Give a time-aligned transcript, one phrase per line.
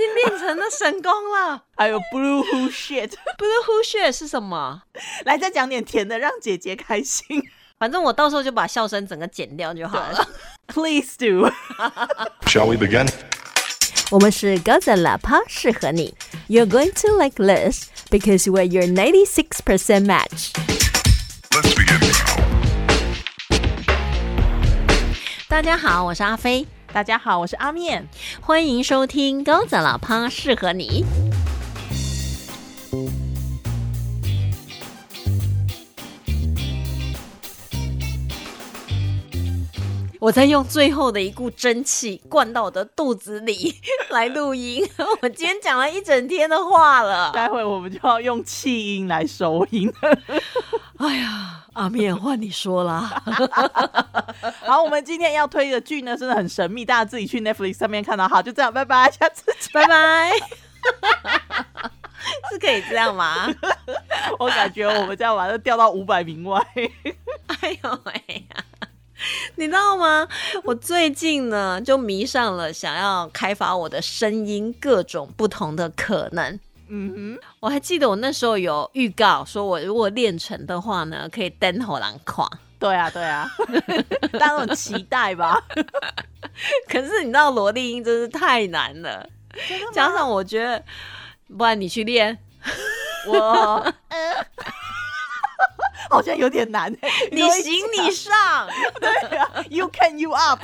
[0.00, 1.62] 经练成了神功了。
[1.76, 4.82] 还有 blue who shit，blue who shit 是什么？
[5.24, 7.22] 来再讲点甜的，让姐姐开心。
[7.78, 10.28] 反正我到时候就把笑声整个剪掉就好了。
[10.66, 11.50] Please do。
[12.46, 13.08] Shall we begin?
[14.10, 16.14] 我们是高赞喇叭，适合你。
[16.48, 20.50] You're going to like this because we're your ninety-six percent match.。
[21.50, 22.00] Let's begin.
[25.48, 28.04] 大家好，我是阿飞，大家好，我是阿面。
[28.40, 31.04] 欢迎收听高子老趴，适合你。
[40.20, 43.74] 我在用最后的一股蒸汽灌到我的肚子里
[44.10, 44.86] 来录音。
[45.22, 47.32] 我今天讲了一整天的话了。
[47.32, 49.90] 待会我们就要用气音来收音。
[50.98, 53.22] 哎呀，阿面换你说啦。
[54.66, 58.28] 好，我们今天要推的剧呢，真的很神秘，大家自己去 Netflix 上面看到。
[58.28, 59.72] 好，就这样，拜拜，下次见。
[59.72, 60.32] 拜拜。
[62.50, 63.48] 是可以这样吗？
[64.38, 66.62] 我感觉我们这样把它掉到五百名外。
[67.62, 68.64] 哎呦喂呀！
[69.56, 70.26] 你知道吗？
[70.64, 76.58] 我最近呢就迷上了想要开发我的声音各种不同的可能。
[76.92, 82.48] 嗯哼我还记得我那时候有预告，说我如果练成的话呢，可以登火狼跨。
[82.80, 83.48] 对啊，对啊，
[84.32, 85.62] 大家都很期待吧？
[86.88, 89.28] 可是你知道萝莉音真是太难了，
[89.92, 90.82] 加上我觉得，
[91.58, 92.36] 不然你去练，
[93.28, 93.36] 我、
[94.08, 94.46] 呃
[96.10, 97.10] 好像有点难、欸。
[97.32, 98.68] 你行你上
[99.00, 100.60] 对啊，You can you up，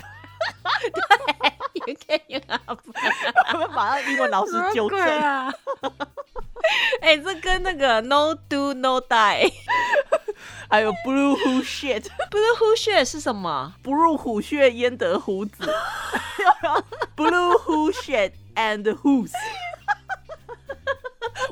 [0.92, 1.52] 对
[1.86, 2.80] ，You can you up。
[3.72, 5.00] 马上英文老师纠正。
[5.00, 5.50] 啊！
[7.00, 9.52] 哎、这跟那个 No Do No Die
[10.68, 13.74] 还有 Blue who shit，Blue Who shit 是什么？
[13.82, 15.72] 不入虎穴焉得虎子。
[17.14, 19.30] Blue who shit and whose。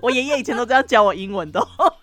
[0.02, 1.96] 我爷爷以前都这样教我英文的哦。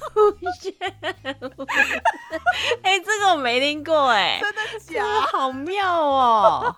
[2.82, 5.04] 哎、这个我没听过哎、真的这个假？
[5.32, 6.74] 好妙哦，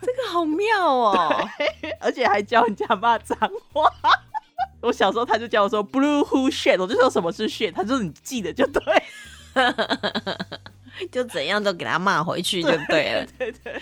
[0.00, 1.48] 这个好妙哦。
[2.00, 3.38] 而且还教人家骂脏
[3.72, 3.88] 话。
[4.80, 8.82] 我小时候他就教我说 blue who shit，我就说什么是 shit，他说你记得就对。
[11.12, 13.26] 就怎样都给他骂回去就对了。
[13.38, 13.80] 对对，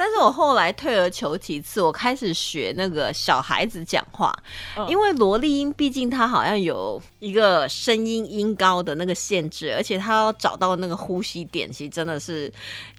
[0.00, 4.34] 但是我后来退而求其次，我开始学那个小孩子讲话，
[4.78, 12.50] 嗯因为萝莉音毕竟它好像有一个声音音高的那个限制，而且它要找到那个呼吸点，其实真的是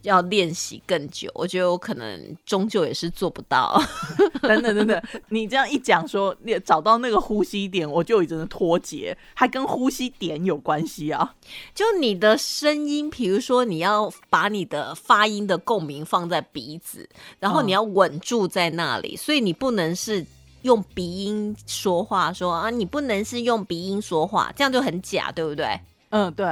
[0.04, 1.28] 要练习更久。
[1.34, 3.82] 我觉得我可能终究也是做不到。
[4.44, 11.34] 等等等等，你这样一讲说你找到那个呼吸点，我就已经脱节，还跟呼吸点有关系啊？
[11.74, 16.91] 就你的声音，比如说你要把你的发音的共鸣放在鼻子，
[17.40, 17.68] 然后嗯。
[17.68, 20.26] 你要稳住在那里，所以你不能是
[20.64, 25.80] 用鼻音说话，说啊，你不能是用鼻音说话，这样就很假，对不对？
[26.10, 26.46] 嗯，对，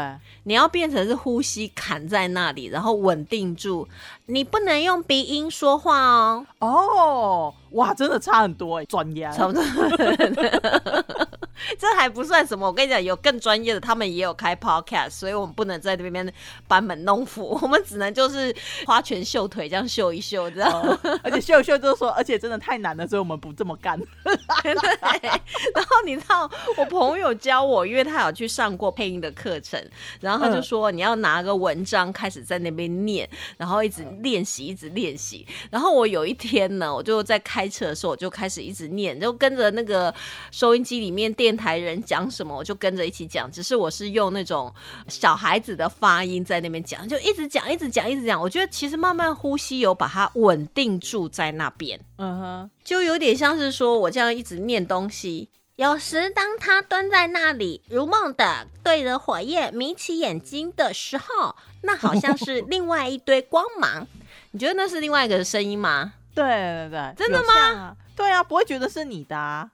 [0.43, 3.85] 你要变成是呼吸砍在那里，然后稳定住，
[4.27, 9.31] 你不能用鼻音说话哦，哦，哇，真的差很多哎，专业啊。
[9.31, 9.61] 差不多。
[11.77, 16.33] 这还不算什么，我跟你讲，有更专业的，他们也有开 podcast，所以我们不能在这边
[16.69, 20.71] 班门弄斧， 我们只能就是花拳绣腿这样秀一秀，这样。
[20.71, 23.99] 哦而且秀一秀就说，而且真的太难了，所以我们不这么干。
[24.63, 29.79] 对，然后你知道，我朋友教我，因为他有去上过配音的课程，
[30.21, 35.45] 然后他就说你要拿个文章开始在那边念，然后一直练习，一直练习。
[35.69, 40.13] 然后我有一天呢，我就在开车的时候，我就开始一直念，就跟着那个
[40.51, 43.51] 收音机里面电台人讲什么，我就跟着一起讲。
[43.51, 44.73] 只是我是用那种
[45.07, 48.39] 小孩子的发音在那边讲，就一直讲，一直讲，一直讲。
[48.39, 51.99] 我觉得其实慢慢呼吸有把它稳定住在那边。
[52.17, 55.49] 嗯哼，就有点像是说我这样一直念东西。
[55.75, 64.05] 有时当他蹲在那里，如梦的对着火焰眯起眼睛的时候，那好像是另外一堆光芒。
[64.51, 66.15] 你觉得那是另外一个声音吗？
[66.35, 67.95] 对对对，真的吗啊？
[68.15, 69.69] 对啊，不会觉得是你的啊，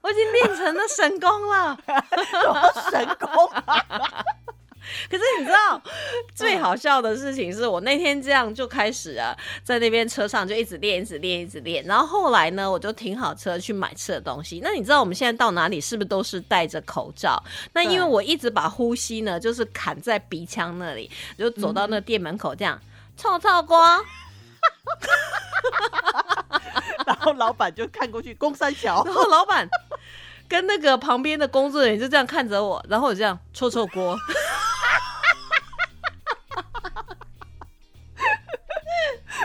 [0.00, 1.76] 我已经练成了神功了。
[1.86, 3.86] 什么神功啊？
[5.10, 5.80] 可是你知道
[6.34, 11.84] 最好笑的事情是我那天这样就开始啊，在那边车上就一直练，一直练，一直练。
[11.84, 14.60] 然后后来呢，我就停好车去买吃的东西。
[14.64, 17.40] 那你知道我们现在到哪里是不是都是戴着口罩？
[17.74, 21.08] 那因为我一直把呼吸呢，就是砍在鼻腔那里，
[21.38, 22.80] 就走到那店门口这样。
[23.16, 23.98] 臭臭瓜，
[27.06, 29.68] 然后老板就看过去，公三桥然，后老板
[30.48, 34.16] 跟那个旁边的工作人员就这样看着我，然后我这样搓搓锅，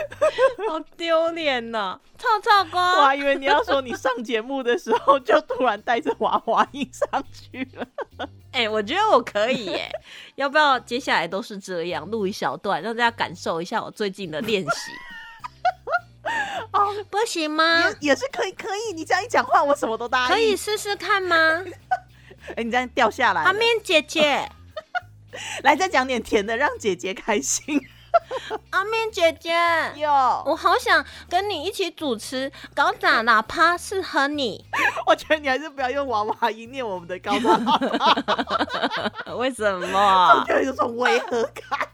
[0.68, 1.98] 好丢脸呢！
[2.18, 7.86] 臭臭哥我瓜，还以为你要说你上节目的时候就突然带着娃娃音上去了。
[8.52, 9.90] 哎、我觉得我可以耶，
[10.36, 14.68] 要不要接下来都是这样录一小段，让大家感受一下我最近的练习？
[16.72, 17.88] 哦，不行吗？
[18.00, 18.92] 也也是可以，可以。
[18.94, 20.28] 你这样一讲话，我什么都答应。
[20.28, 21.36] 可以，试试看吗？
[22.56, 23.46] 哎、你这样掉下来了。
[23.48, 24.48] 阿面姐姐，
[25.62, 27.80] 来，再讲点甜的，让姐姐开心。
[28.70, 29.52] 阿面姐姐，
[29.96, 34.64] 哟，我好想跟你一起主持搞砸哪怕适合你。
[35.06, 37.32] 我觉得你还是不要用娃娃音念我们的高
[39.36, 40.44] 为什么？
[40.46, 41.88] 就有种违和感。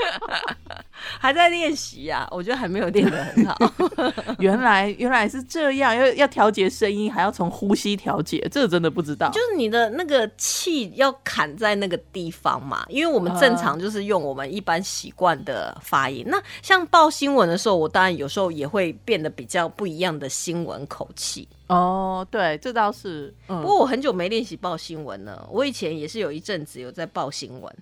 [1.18, 2.26] 还在练习呀？
[2.30, 3.56] 我觉得还没有练得很好。
[4.38, 9.30] 原来原来是这样，要要调节声音，还要从呼吸调节，这真的不知道。
[9.30, 16.24] 就是你的那个气要砍在那个地方嘛，因为我们正常就是用我们一般习惯的发音。
[16.26, 21.48] 那像报新闻的时候，我当然有时候也会变得比较不一样的新闻口气。
[21.68, 23.34] 哦，对，这倒是。
[23.48, 27.76] 嗯不过我很久没练习报新闻了，我以前也是有一阵子有在报新闻。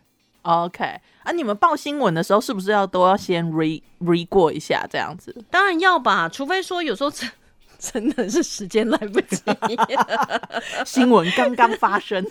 [0.48, 0.84] OK
[1.24, 5.34] 啊，你们报新闻的时候是不是要都要先 re re 过一下这样子？
[5.50, 7.30] 当然要吧，除非说有时候真
[7.78, 9.42] 真的是时间来不及。
[10.86, 12.26] 新闻刚刚发生，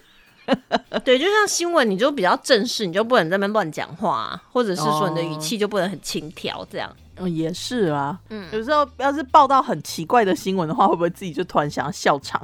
[1.05, 6.93] 对，就像新闻，你就比较正式，你就不能在那边乱讲话、啊，或者是说你的语气就不能很轻佻这样。
[7.17, 8.19] 嗯，也是啊。
[8.29, 12.41] 嗯有时候要是报到很奇怪的新闻的话，会不会自己就突然想要笑场？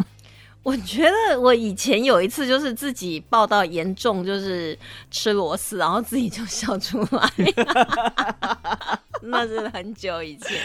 [0.65, 4.77] 我觉得我以前有一次就是自己报到严重，就是
[5.12, 7.30] 吃螺丝，然后自己就笑出来。
[9.25, 10.57] 那是很久以前，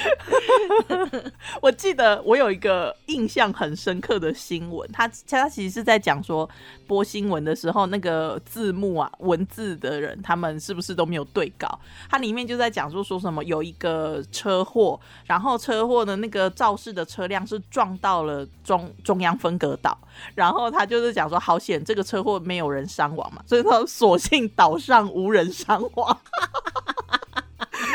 [1.62, 6.48] 我记得我有一个印象很深刻的新闻，他他其实是在讲说
[6.84, 11.78] 播新闻的时候，那个字幕啊文字的人他们是不是都没有对稿？
[12.10, 19.87] 他里面就在讲说说什么有一个车祸，然后车祸的那个肇事的车辆是撞到了中中央分隔岛，
[20.34, 26.20] 然后他就是讲说好险这个车祸没有人伤亡嘛，所以他索性岛上无人伤亡。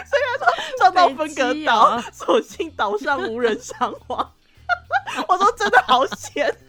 [0.06, 4.34] 所以他说撞到分隔岛啊，所幸岛上无人伤亡。
[5.28, 6.56] 我说真的好险。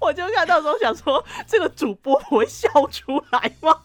[0.00, 3.82] 我就看到时候想说，这个主播不会笑出来吗？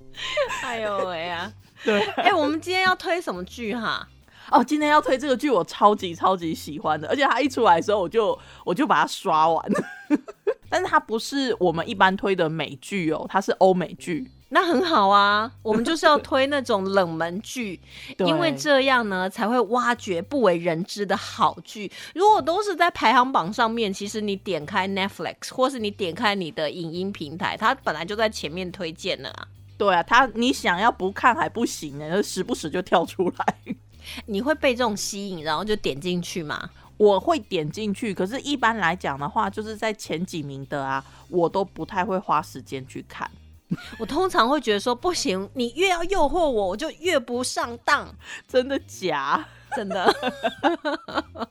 [0.62, 1.52] 哎呦喂啊！
[1.84, 4.08] 对，哎、我们今天要推什么剧哈？
[4.50, 9.72] 哦，今天要推这个剧，我超级超级喜欢的，而且它一出来的时候，我就我就把它刷完。
[10.68, 14.28] 但是它不是我们一般推的美剧哦，它是欧美剧。
[14.48, 17.80] 那很好啊，我们就是要推那种冷门剧，
[18.18, 21.90] 因为这样呢才会挖掘不为人知的好剧。
[22.14, 29.48] 如果都是在排行榜上面，其实你点开 Netflix 或是你点开你的影音平台，它本来就在前面推荐了啊。
[29.76, 33.56] 对啊，它你想要不看还不行呢，时不时就跳出来。
[34.26, 36.70] 你会被这种吸引，然后就点进去嘛？
[36.96, 43.30] 我会点进去，可是一般来讲的话，就是在前几名的啊，我都不太会花时间去看。
[43.98, 48.08] 我通常会觉得说不行，你越要诱惑我，我就越不上当，
[48.48, 49.44] 真的假？
[49.76, 50.12] 真的。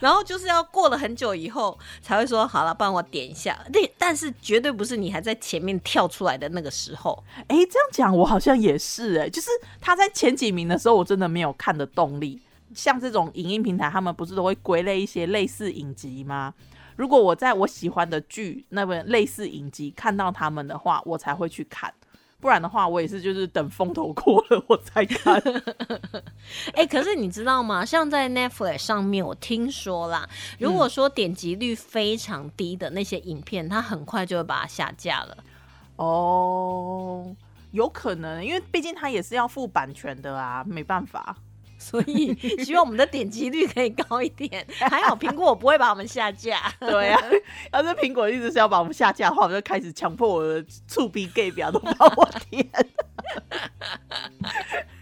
[0.00, 3.58] 然后就是要过了很久以后才会说好了，帮我点一下。
[3.72, 7.22] 那但是绝对不是你还在前面跳出来的那个时候。
[7.46, 9.48] 哎、这样讲我好像也是哎、就是
[9.80, 12.40] 他在前几名的时候，我真的没有看的动力。
[12.74, 16.52] 像这种影音平台，他们不是都会归类一些类似影集吗？
[16.96, 21.92] 如果我在我喜欢的剧那本类似影集看到他们的话，我才会去看。
[22.40, 25.42] 不然的话，我也是就是等风头过了我再看。
[26.72, 27.84] 哎、可是你知道吗？
[27.84, 30.28] 像在 Netflix 上面，我听说啦，
[30.58, 35.36] 如果说点击率非常低的那些影片，它很快就会把它下架了。
[35.96, 37.34] 哦，
[37.72, 41.36] 有可能，因为毕竟它也是要付版权的啊，没办法。
[41.78, 44.66] 所以 希望我们的点击率可以高一点。
[44.80, 46.60] 还好苹果不会把我们下架。
[46.80, 47.20] 对啊，
[47.72, 52.66] 要是苹果一直是要把我们下架的话，我就开始强迫我的触逼 gay 表都帮我填。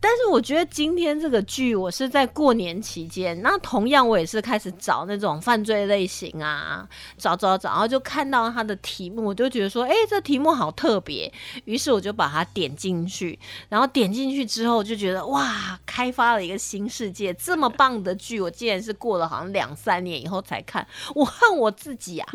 [0.00, 11.32] 但是我觉得今天这个剧，我是在过年期间，那同样我也是开始找那种犯罪类型啊，找找找，然后就看到它的题目，我就觉得说，哎、这题目好特别，
[11.64, 13.38] 于是我就把它点进去，
[13.68, 22.28] 然后点进去之后就觉得哇，开发了一个新世界，这么棒的剧，我竟然是过了好像两三年以后才看，我恨我自己啊！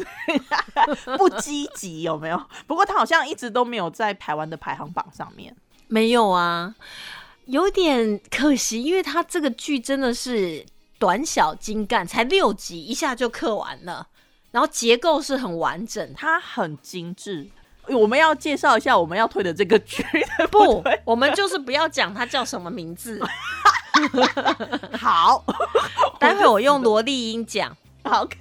[1.17, 2.41] 不积极有没有？
[2.65, 5.55] 不过他好像一直都没有在台湾的排行榜上面。
[5.87, 6.73] 没有啊，
[7.51, 10.65] 有点可惜，因为它这个剧真的是
[10.97, 14.07] 短小精干，才六集，一下就刻完了，
[14.51, 16.13] 然后结构是很完整。
[16.15, 17.49] 它很精致，
[17.89, 20.01] 我们要介绍一下我们要推的这个剧，
[20.49, 23.21] 不？，我们就是不要讲它叫什么名字，
[24.97, 25.43] 好
[26.17, 27.75] 待会我用萝莉音讲。
[28.03, 28.37] ，OK。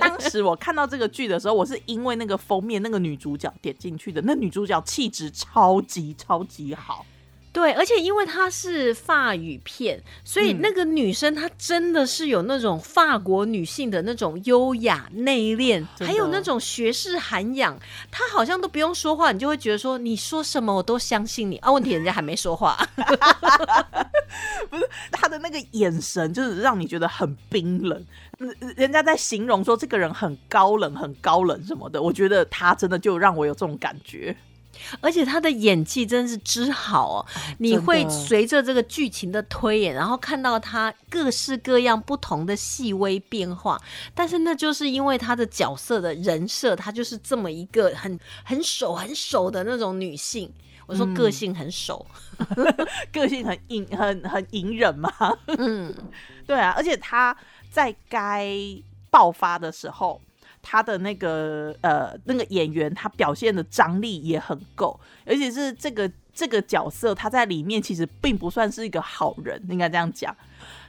[0.00, 7.04] 当时我看到这个剧的时候，我是因为那个封面那个女主角点进去的，那女主角气质超级超级好。
[7.52, 17.78] 对，而且因为它是法语片，所以嗯那个女生她真的是有那种法国女性的那种优雅内敛，还有那种学士涵养。
[18.10, 21.70] 她好像都不用说话，你就会觉得说你说什么我都相信你啊。
[21.70, 22.74] 问题人家还没说话，
[24.70, 28.02] 不是她的那个眼神就是让你觉得很冰冷，
[28.38, 34.34] 嗯人家在形容说这个人很高冷、很高冷什么的，我觉得她真的就让我有这种感觉。
[35.00, 37.26] 而且她的演技真是之好哦。
[37.58, 43.80] 你会随着这个剧情的推演，然后看到她各式各样不同的细微变化。
[44.14, 50.52] 但是那就是因为她的角色的人设，她就是这么一个很很守很守的那种女性。
[50.86, 52.04] 我说个性很守，
[53.12, 55.10] 个性很 隐很很隐忍嘛，
[55.46, 55.94] 嗯，
[56.44, 57.34] 对啊，而且他
[57.70, 58.52] 在该
[59.08, 60.20] 爆发的时候，
[60.62, 70.34] 他的那个呃那个演员，他表现的张力也很够，而且是这个这个角色他在里面其实并不算是一个好人，应该这样讲。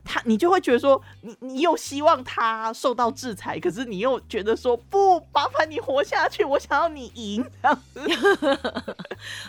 [0.03, 8.59] 他你就会觉得说，你你又希望他受到制裁，可是你又觉得说不，麻烦你活下去，我想要你赢， 这样子。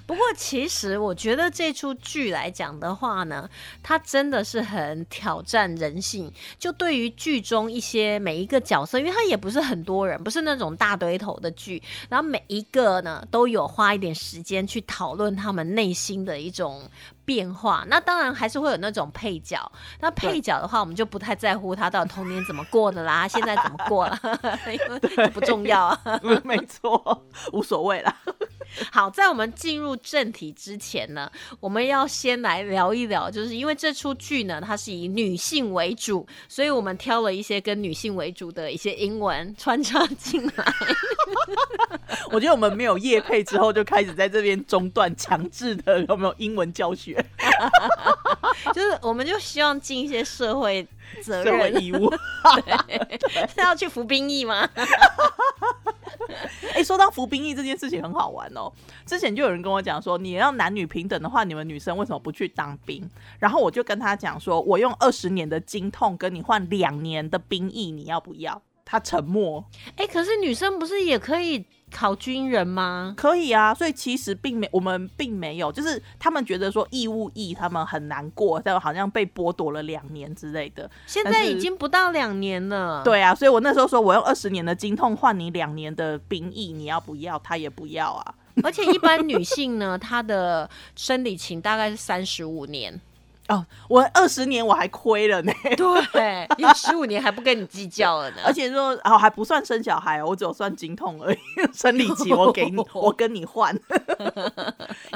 [0.06, 3.48] 不过其实我觉得这出剧来讲的话呢，
[3.82, 6.32] 它真的是很挑战人性。
[6.58, 16.82] 就对于剧中一些每一个角色，因为它也不是很多人，不是那种大堆头的剧，然后每一个呢都有花一点时间去讨论他们内心的一种
[17.24, 17.84] 变化。
[17.88, 19.70] 那当然还是会有那种配角，
[20.00, 24.20] 那配角的话，我们就不太在乎他到底童年怎么过的啦，现在怎么过了，
[25.32, 25.98] 不重要啊。
[26.44, 28.14] 没错，无所谓啦。
[28.90, 40.74] 好，在我们进入正题之前呢，我们要先来聊一聊，就是因为这出剧呢，它是以女性为主，所以我们挑了一些跟女性为主的一些英文穿插进来。
[42.32, 47.24] 我觉得我们没有夜配之后，就开始在这边中断强制的有没有英文教学
[48.72, 50.86] 就是我们就希望尽一些社会
[51.22, 51.82] 责社会任。
[51.82, 52.10] 义务？
[53.54, 54.68] 是 要去服兵役吗？
[56.74, 58.72] 哎、说到服兵役这件事情很好玩哦。
[59.06, 63.08] 之前就有人跟我讲说，你要男女平等的话，你们女生为什么不去当兵？
[63.38, 68.60] 然后我就跟他讲说，我用二十年的经痛跟你换两年的兵役，你要不要？
[68.84, 69.64] 他沉默，
[69.96, 73.14] 哎、可是女生不是也可以考军人吗？
[73.16, 73.72] 可以啊。
[73.72, 80.90] 所以其实并没，我们并没有，就是他们觉得说义务役他们很难过，但好像被剥夺了两年之类的。
[81.06, 87.38] 现在已经不到两年了。，对啊，所以我那时候说我用二十年的经痛换你两年的兵役，你要不要？
[87.38, 88.34] 他也不要啊。
[88.62, 93.00] 而且一般女性呢，她的生理期大概是三十五年。
[93.48, 95.52] 哦，我二十年我还亏了呢，
[96.12, 98.36] 对，因为十五年还不跟你计较了呢。
[98.46, 101.38] 而且说哦还不算生小孩哦，我只有算经痛而已，
[101.74, 103.78] 生理期我给你，我跟你换，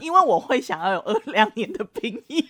[0.02, 2.44] 因为我会想要有二两年的兵役，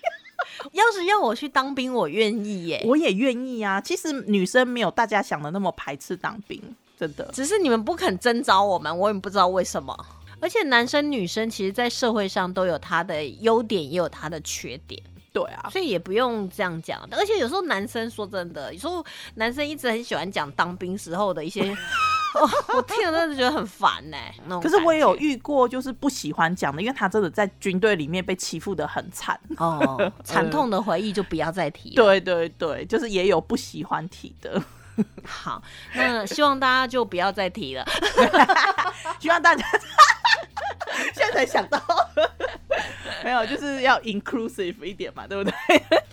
[0.73, 2.83] 要是要我去当兵，我愿意耶。
[2.85, 3.81] 我也愿意啊。
[3.81, 6.61] 其实女生没有大家想的那么排斥当兵，
[6.99, 7.31] 真的。
[7.33, 9.97] 只是你们不肯征召我们，我也不知道为什么。
[10.41, 17.01] 而且男生女生其实，在社会上都有他的优点，也有他的缺点，对啊，所以也不用这样讲。
[17.13, 19.05] 而且有时候男生说真的，有时候
[19.35, 21.63] 男生一直很喜欢讲当兵时候的一些，
[22.35, 24.17] 哦，我听了真的觉得很烦呢。
[24.61, 29.39] 可是我也有遇过，就是不喜欢讲的，因为他真的在军队里面被欺负的很惨。
[29.59, 31.95] 哦，惨痛的回忆就不要再提了。
[31.97, 34.63] 对对对，就是也有不喜欢提的，
[35.25, 35.63] 好，
[35.95, 37.87] 那希望大家就不要再提了。
[39.21, 39.65] 希望大家
[41.15, 41.81] 现在才想到，
[43.25, 45.53] 没有，就是要 inclusive 一点嘛，对不对？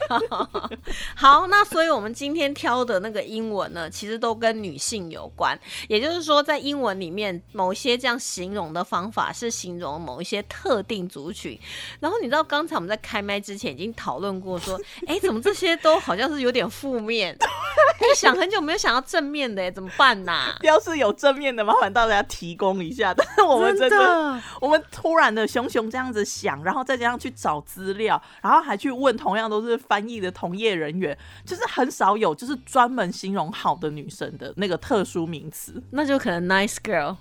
[1.16, 5.60] 好，那所以我们今天挑的那个英文呢，其实都跟女性有关。
[5.88, 11.60] 也就是说，在英文里面，某些这样形容的方法是形容某一些特定族群。
[12.00, 17.36] 然后你知道，刚才我们在开麦之前已经讨论过，说，哎，怎么这些都好像是有点负面？
[17.40, 23.12] 哎，想很久没有想到正面的，哎，怎么办呐、要是有正面的，麻烦大家提供一下。
[23.14, 23.98] 但是我们真的，
[24.62, 35.82] 我们突然的熊熊这样子想，然后再加上去找资料，然后还去问同样都是翻译的同业人员，就是很少有就是专门形容好的女生的那个特殊名词。
[35.92, 37.16] 那就可能 nice girl。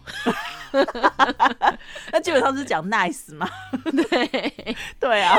[2.12, 3.48] 那基本上是讲 nice 嘛？
[4.10, 5.36] 对，对啊，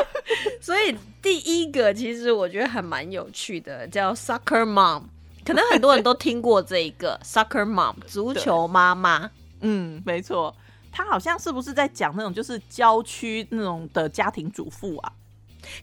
[0.61, 5.03] 所以第一个其实我觉得还蛮有趣的，叫 soccer mom。
[5.45, 9.29] 可能很多人都听过这一个 soccer mom，足球妈妈。
[9.61, 10.55] 嗯，没错。
[10.95, 15.11] 他好像是不是在讲那种就是郊区那种的家庭主妇啊？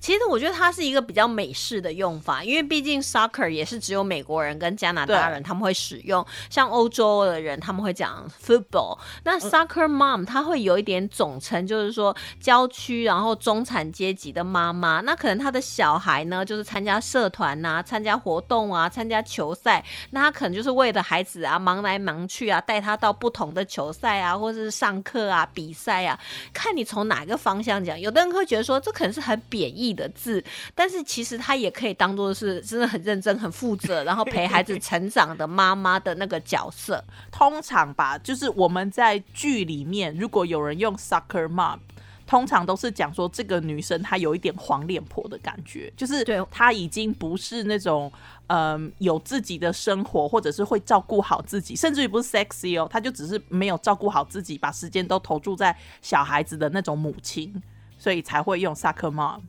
[0.00, 8.98] 其实我觉得它是一个比较美式的用法，因为毕竟 soccer 也是只有美国人跟加拿大人他们会使用，像欧洲的人他们会讲 football。
[9.24, 26.18] 那 soccer mom 它会有一点总称，就是说郊区然后中产阶级的妈妈，那可能他的小孩呢就是参加社团呐、参加活动啊、参加球赛，那他可能就是为了孩子啊忙来忙去啊，带他到不同的球赛啊，或者是上课啊、比赛啊，
[26.52, 27.98] 看你从哪个方向讲。
[27.98, 29.71] 有的人会觉得说这可能是很贬。
[29.74, 30.42] 义的字，
[30.74, 37.02] 但是其实她也可以当做是真的很认真、很负责，然后陪孩子成长的妈妈的那个角色。
[37.30, 41.78] 通常吧，就是我们在剧里面，如果有人用 soccer mom，
[42.26, 48.10] 通常都是讲说这个女生她有一点黄脸婆的感觉，就是对她已经不是那种
[48.46, 57.60] 嗯有自己的生活，或者是会照顾好自己，甚至于不是 sexy 哦，她就只是没有照顾好自己，把时间都投注在小孩子的那种母亲，
[57.98, 59.40] 所以才会用 soccer mom。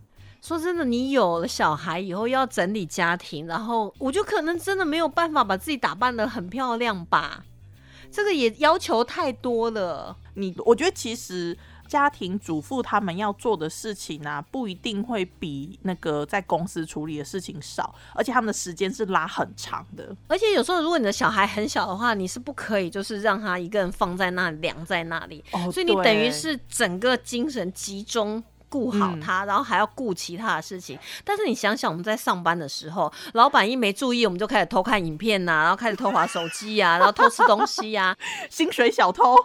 [0.44, 7.46] 说真的，你有了小孩以后要整理家庭，然后我就可能真的没有办法把自己打扮的很漂亮吧。
[8.12, 10.18] 这个也要求太多了。
[10.34, 11.58] 你我觉得其实
[11.88, 20.14] 家庭主妇他们要做的事情呢，不一定会比那个在公司处理的事情少，而且他们的时间是拉很长的。
[20.28, 28.44] 而且有时候如果你的小孩很小的话，你是不可以就是让他一个人放在那里凉在那里，哦所以你等于是整个精神集中。
[28.74, 30.98] 顾好他，然后还要顾其他的事情。
[31.24, 38.18] 但是你想想，我们在上班的时候，老板一没注意，我们就开始偷看影片呐、然后开始偷滑手机呀、然后偷吃东西呀、
[38.50, 39.38] 薪水小偷，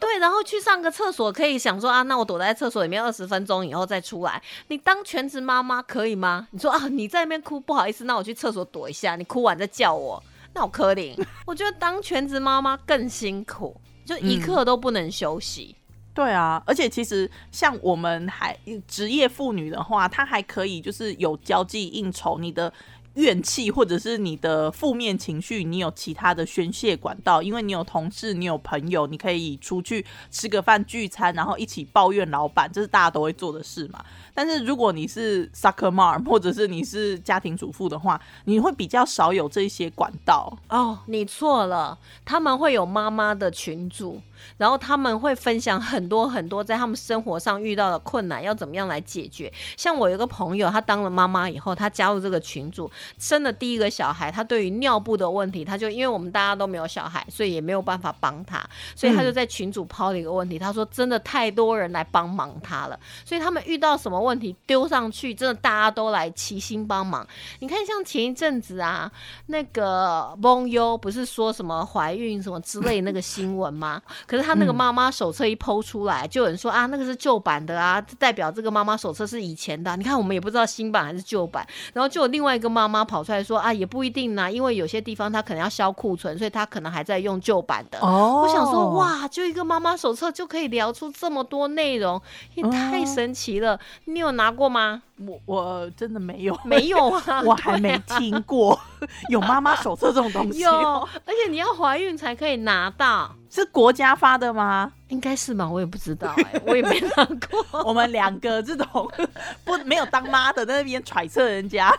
[0.00, 4.42] 对，然后去上个厕所，可以想说啊，那我躲在厕所里面二十分钟以后再出来。
[4.66, 6.48] 你当全职妈妈可以吗？
[6.50, 10.20] 你说啊，你在那边哭，不好意思，那我去厕所躲一下，你哭完再叫我。
[10.54, 15.76] 那我柯林， 我觉得当全职妈妈更辛苦，就一刻都不能休息。
[16.14, 22.72] 对啊，而且其实像我们还职业妇女的话，她还可以就是有交际应酬，你的
[23.14, 34.02] 怨气或者是你的负面情绪，你有其他的宣泄管道，因为你有同事，你有朋友，你可以出去吃个饭聚餐，然后一起抱怨老板，这是大家都会做的事嘛。
[34.34, 40.58] 但是如果你是 soccer mom 或者是你是家庭主妇的话，你会比较少有这些管道。
[40.70, 44.22] 哦，你错了，他们会有妈妈的群组，
[44.56, 49.52] 然后他们会分享很多很多在他们生活上遇到的困难要怎么样来解决。
[49.76, 67.26] 像我有个朋友，她当了妈妈以后，她加入这个群组，生了第一个小孩，她对于尿布的问题，她就因为我们大家都没有小孩，所以也没有办法帮她，所以她就在群组抛了一个问题，她说真的太多人来帮忙她了，所以他们遇到什么问题丢上去，真的大家都来齐心帮忙。
[67.60, 69.10] 你看，像前一阵子啊，
[69.46, 74.00] 那个翁优不是说什么怀孕什么之类那个新闻吗？
[74.32, 81.66] 可是他那个妈妈手册一剖出来，就有人说啊，那个是旧版的啊，这代表这个妈妈手册是以前的啊、你看我们也不知道新版还是旧版。
[81.92, 87.98] 然后就有另外一个妈妈跑出来说啊，也不一定呢，因为有些地方她可能要销库存，所以她可能还在用旧版的。
[87.98, 92.18] 哦我想说，，哇，就一个妈妈手册就可以聊出这么多内容，
[92.54, 93.78] 也太神奇了。
[94.06, 95.02] 你有拿过吗？
[95.18, 98.80] 我我真的没有， 没有啊， 我还没听过
[99.28, 104.90] 有妈妈手册这种东西有，哦，而且你要怀孕才可以拿到，是国家发的吗？
[105.08, 105.68] 应该是吧？
[105.68, 107.84] 我也不知道哎、 我也没当过。
[107.84, 109.12] 我们两个这种
[109.62, 111.94] 不没有当妈的在那边揣测人家，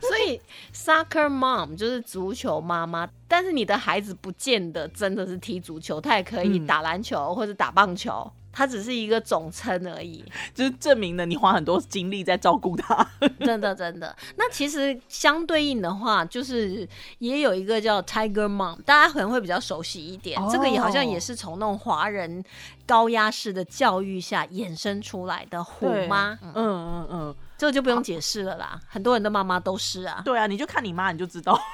[0.00, 0.40] 所以
[0.72, 10.24] soccer mom 就是足球妈妈，但是你的孩子不见得真的是踢足球，他也可以嗯打篮球或者打棒球，它只是一个总称而已。
[10.52, 13.08] 就是证明了你花很多精力在照顾他。
[13.38, 14.16] 真的真的。
[14.34, 16.88] 那其实相对应的话，就是
[17.20, 20.42] 也有一个叫 Tiger Mom，大家可能会比较熟悉一点。
[20.42, 22.42] 哦这个也好像也是从那种华人
[22.84, 26.36] 高压式的教育下衍生出来的虎妈。
[26.42, 30.20] 嗯，嗯嗯嗯，这个就不用解释了啦，很多人的妈妈都是啊。
[30.24, 31.56] 对啊，你就看你妈你就知道。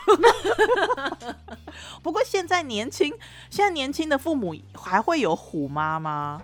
[2.03, 3.13] 不过现在年轻，
[3.49, 6.43] 现在年轻的父母还会有虎妈吗？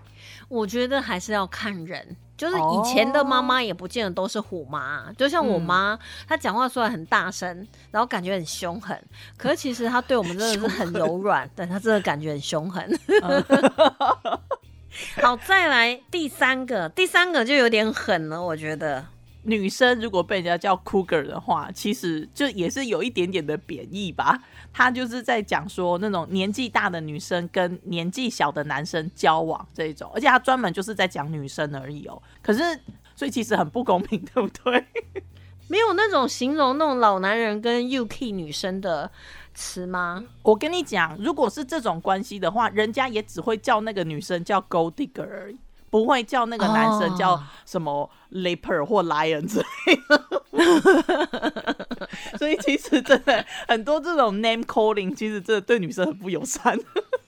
[0.51, 2.15] 我觉得还是要看人。
[2.37, 8.99] 就是以前的妈妈也不见得都是虎妈，就像我妈，她讲话虽然很大声，然后感觉很凶狠，
[9.37, 12.99] 可是其实她对我们真的是很柔软，但她真的感觉很凶狠。
[15.21, 19.05] 好，再来第三个，第三个就有点狠了，我觉得。
[19.43, 24.39] 女生如果被人家叫 cougar 的话，其实就也是有一点点的贬义吧。
[24.73, 32.21] 他就是在讲说那种年纪大的女生跟年纪小的男生交往这一种，而且他专门就是在讲女生而已哦。
[32.43, 32.63] 可是，
[33.17, 34.85] 所以其实很不公平，对不对？
[35.69, 39.11] 没有那种形容那种老男人跟 UK 女生的
[39.55, 40.25] 词吗？
[40.43, 45.57] 我跟你讲，如果是这种关系的话，人家也只会叫那个女生叫 Gold Digger 而已，
[45.91, 49.65] 不会叫那个男生叫哦什么 Leper 或 Lion 之类
[50.09, 50.25] 的。
[52.39, 56.77] 所以其实真的很多这种 name calling，其实真的对女生很不友善。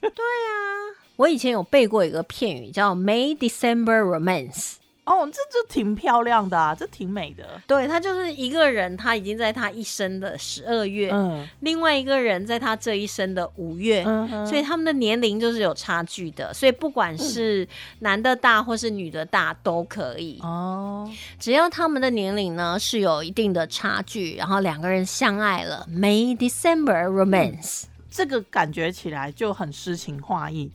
[0.01, 4.77] 对啊我以前有背过一个片语叫 May December Romance。
[5.05, 7.61] 哦，这就挺漂亮的啊，这挺美的。
[7.67, 16.55] 对他就是一个人，他已经在他一生的十二月，嗯另外一个人在他这一生的五月，嗯所以他们的年龄就是有差距的。
[16.55, 17.67] 所以不管是
[17.99, 27.85] 男的大或是女的大都可以，哦，只要他们的年龄呢是有一定的差距，然后两个人相爱了，May December Romance。
[28.15, 30.71] 这个感觉起来就很诗情画意。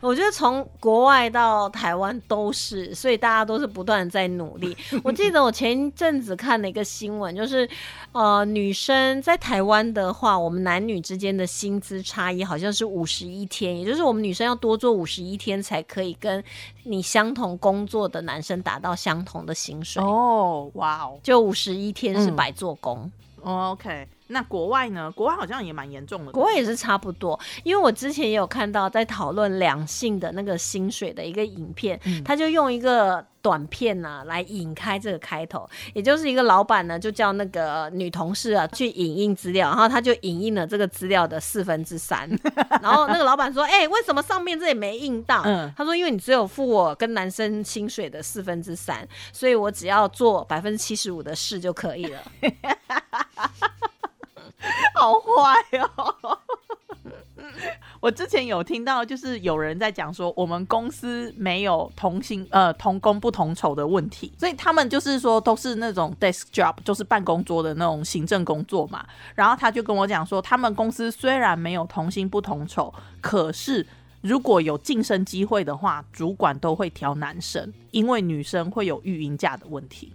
[0.00, 4.76] 我觉得从国外到台湾都是，所以大家都是不断在努力。
[5.04, 7.68] 我记得我前一阵子看了一个新闻，就是
[8.12, 16.42] 呃，女生在台湾的话，我们男女之间的薪资差异好像是五十一天，也就是我们女生要多做五十一天才可以跟
[16.84, 20.02] 你相同工作的男生达到相同的薪水。
[20.02, 23.10] 哦，哇哦就五十一天是嗯白做工，
[23.42, 24.08] 哦，OK。
[24.30, 25.10] 那国外呢？
[25.12, 26.32] 国外好像也蛮严重的。
[26.32, 27.38] 国外也是差不多。
[27.64, 42.28] 因为我之前也有看到在讨论两性的那个薪水的一个影片，嗯他就用一个短片呢、来引开这个开头，也就是一个老板呢就叫那个女同事啊去影印资料，然后他就影印了这个资料的四分之三，
[42.82, 52.20] 然后那个老板说：“哎、为什么上面这里没印到？”嗯他说：“因为你只有付我跟男生薪水的四分之三，所以我只要做百分之七十五的事就可以了。”
[54.94, 56.38] 好坏哦！
[58.00, 69.04] 我之前有听到，就是有人在讲说，我们公司没有同薪呃同工不同酬的问题，所以他们就是说都是那种 desk job，就是办公桌的那种行政工作嘛。
[69.34, 73.86] 然后他就跟我讲说，他们公司虽然没有同薪不同酬，可是
[74.22, 80.12] 如果有晋升机会的话，主管都会挑男生，因为女生会有育婴假的问题。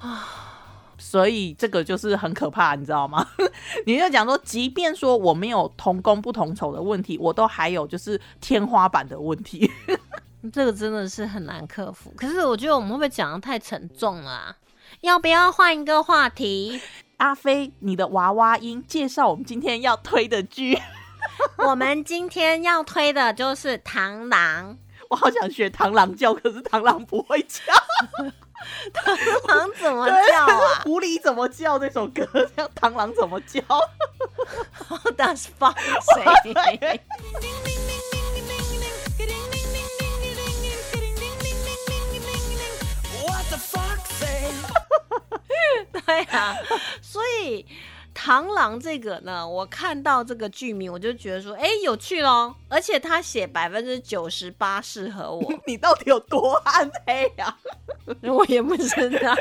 [0.98, 3.28] 所以这个就是很可怕，你知道吗？
[3.86, 9.70] 你就讲说，即便说我没有同工不同酬的问题，我都还有就是天花板的问题。
[10.54, 12.14] 这个真的是很难克服。
[12.16, 14.56] 可是我觉得我们会不会讲的太沉重了、啊？
[15.02, 16.80] 要不要换一个话题？
[17.18, 20.78] 阿飞，你的娃娃音介绍我们今天要推的剧，
[21.58, 24.78] 我们今天要推的就是《螳螂
[25.10, 27.62] 我好想学螳螂叫，可是螳螂不会叫。》。
[28.94, 31.78] 螳螂怎么叫啊狐狸怎么叫？
[31.80, 33.62] 这首歌，叫螳螂怎么叫
[35.18, 37.00] ？？That's funny。
[43.24, 44.52] What the fuck say?
[46.06, 46.58] 对啊，
[47.02, 47.66] 所以
[48.16, 52.56] 螳螂这个呢，我看到这个剧名，我就觉得说，哎，有趣咯。
[52.70, 57.58] 而且他写百分之九十八适合我， 你到底有多暗黑啊呀、
[58.34, 59.36] 我也不知道，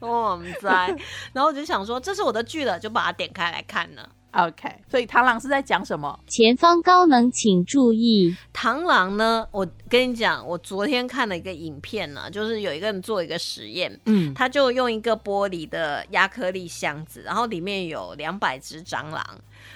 [0.00, 0.86] 我们在，
[1.34, 4.08] 然后我就想说，这是我的剧了，就把它点开来看了。
[4.36, 6.20] OK，所以螳螂是在讲什么？
[6.26, 8.36] 前方高能请注意。
[8.52, 19.24] 螳螂呢，我跟你讲，我昨天看了一个影片呢，就是有一个人做一个实验，嗯，他就用一个玻璃的亚克力箱子，然后里面有两百只蟑螂，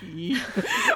[0.02, 0.38] 咦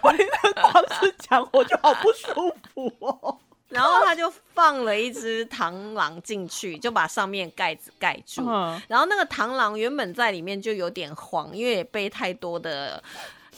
[0.03, 3.39] 我你的光是讲我就好不舒服哦。
[3.71, 8.45] 然后他就放了一只螳螂进去，就把上面盖子盖住。
[8.47, 13.03] 嗯然后那个螳螂原本在里面就有点慌，因为也被太多的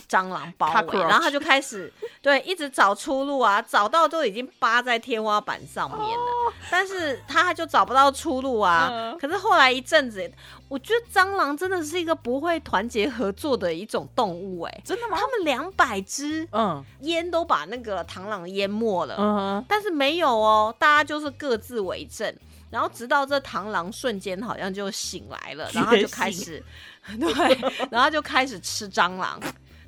[0.09, 1.93] 蟑螂包围，然后他就开始
[2.23, 8.89] 对一直找出路啊，找到都已经扒在天花板上面了，但是他就找不到出路啊。
[8.91, 9.19] 嗯。
[9.19, 10.31] 可是后来一阵子，
[10.69, 15.17] 我觉得蟑螂真的是一个不会团结合作的一种动物、哎，真的吗？
[15.19, 16.85] 他们两百只嗯。
[17.01, 19.17] 烟都把那个螳螂淹没了。
[19.19, 22.35] 嗯，但是没有哦，大家就是各自为政，
[22.71, 26.63] 然后直到这螳螂瞬间好像就醒来了， 然后就开始，
[27.19, 29.41] 对，然后就开始吃蟑螂，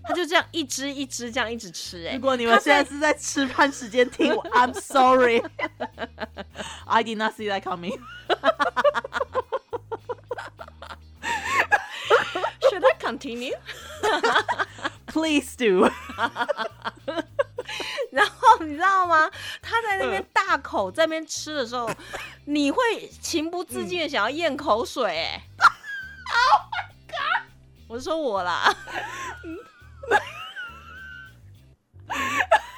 [0.09, 5.43] 他就这样一只一只这样一直吃、哎，如果你们现在是在吃饭时间听我， I'm sorry,
[6.87, 8.01] I did not see that coming.
[12.71, 15.91] Should I continue？Please do.
[18.11, 19.31] 然后你知道吗？
[19.61, 21.91] 他在那边大口在那边吃的时候，
[22.47, 22.79] 你会
[23.21, 27.43] 情不自禁的想要咽口水、哎、oh my god！
[27.89, 28.75] 我是说我啦。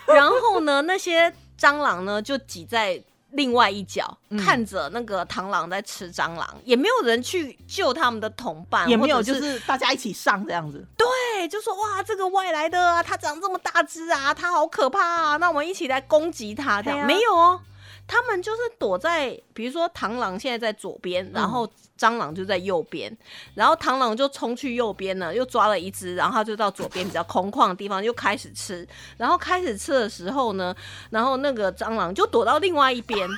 [0.06, 10.84] 然后呢，那些蟑螂呢就挤在另外一角，嗯看着那个螳螂在吃蟑螂，也没有人去救他们的同伴，也没有就是是大家一起上这样子。
[10.96, 16.82] 对，就说哇，这个外来的啊，它长这么大只啊，它好可怕啊，那我们一起来攻击它。
[16.82, 17.60] 这样、没有哦，
[18.10, 21.64] 他们就是躲在，比如说螳螂现在在左边，然后
[21.96, 23.16] 蟑螂就在右边，
[23.54, 28.84] 然后螳螂就冲去右边了，又抓了一只，然后它就到左边比较空旷的地方又开始吃，
[29.16, 30.74] 然后开始吃的时候呢，
[31.10, 33.28] 然后那个蟑螂就躲到另外一边。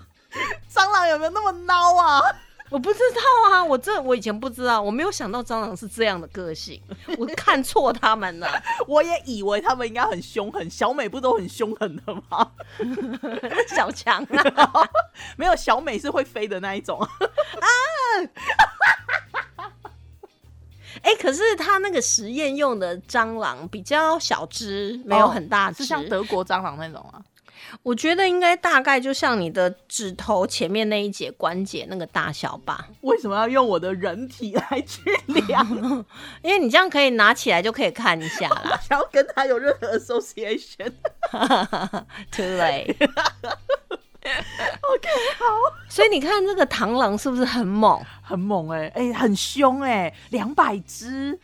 [0.70, 2.20] 蟑螂有没有那么孬啊？
[2.70, 6.80] 我不知道啊，我这我以前不知道，我没有想到蟑螂是这样的个性，
[7.18, 8.48] 我看错他们了。
[8.86, 12.52] 我也以为他们应该很凶狠，小美不都很凶狠的吗？
[13.74, 14.22] 小强
[14.54, 14.88] 啊，
[15.36, 17.08] 没有，小美是会飞的那一种啊。
[21.02, 27.22] 哎、可是他那个实验用的蟑螂比较小只，没有很大只、是像德国蟑螂那种啊。
[27.82, 35.66] 我觉得应该大概就像你的指头前面那一节关节那个大小吧，为什么要用我的人体来去量？
[36.42, 38.78] 因为你这样可以拿起来就可以看一下啦。
[38.86, 42.96] 想要跟他有任何 association？Too late。
[44.22, 45.44] OK，好，
[45.88, 48.04] 所以你看这个螳螂是不是很猛？
[48.22, 51.38] 很猛哎、哎、很凶哎、两百只，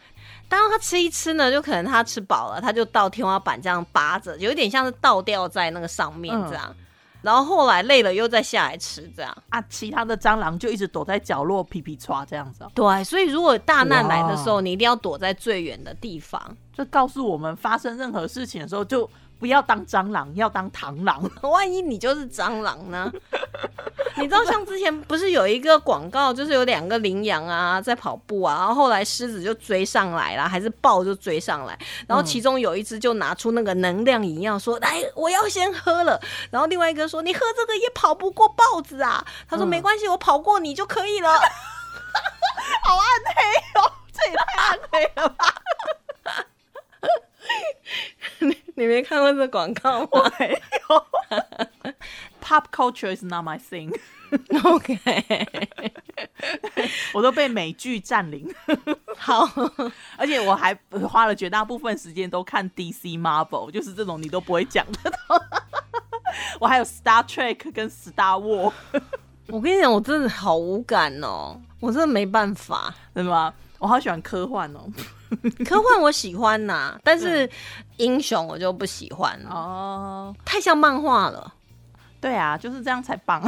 [0.49, 6.75] 当它吃一吃呢，就可能它吃饱了，它就到天花板这样扒着，有一点像是倒吊在那个上面这样。
[7.23, 9.37] 然后后来累了又再下来吃这样。
[9.49, 16.41] 啊，其他的蟑螂就一直躲在角落皮皮刷这样子、哦，对，所以如果大难来的时候，你一定要躲在最远的地方。
[16.73, 21.23] 就告诉我们发生任何事情的时候就不要当蟑螂，要当螳螂。
[21.43, 23.13] 万一你就是蟑螂呢？
[24.19, 36.19] 你知道，像之前不是有一个广告，就是有两个羚羊啊在跑步啊，然后后来狮子就追上来了，还是豹就追上来，然后其中有一只就拿出那个能量饮料说：“来，我要先喝了。”
[36.51, 41.29] 然后另外一个说：“你喝这个也跑不过豹子啊。”他说：“嗯没关系，我跑过你就可以了。
[42.85, 45.45] 好暗黑哦，这也太暗黑了吧！”
[48.75, 50.51] 你没看过这广告吗 没
[50.89, 51.07] 有，
[52.43, 53.59] Pop culture is not my
[54.63, 54.99] thing，？OK，
[57.15, 58.49] 我都被美剧占领，
[59.17, 59.49] 好，
[60.17, 60.75] 而且我还
[61.09, 65.13] 花了绝大部分时间都看 DC Marvel，就是这种你都不会讲的。
[66.61, 68.73] 我还有 Star Trek 跟 Star War，
[69.49, 72.95] 我跟你讲，我真的好无感哦，我真的没办法。
[73.15, 73.53] 对吗？
[73.79, 74.87] 我好喜欢科幻哦。
[75.67, 77.49] 科幻我喜欢呐、但是
[77.97, 81.53] 英雄我就不喜欢了，哦，太像漫画了。
[82.19, 83.43] 对啊，就是这样才棒。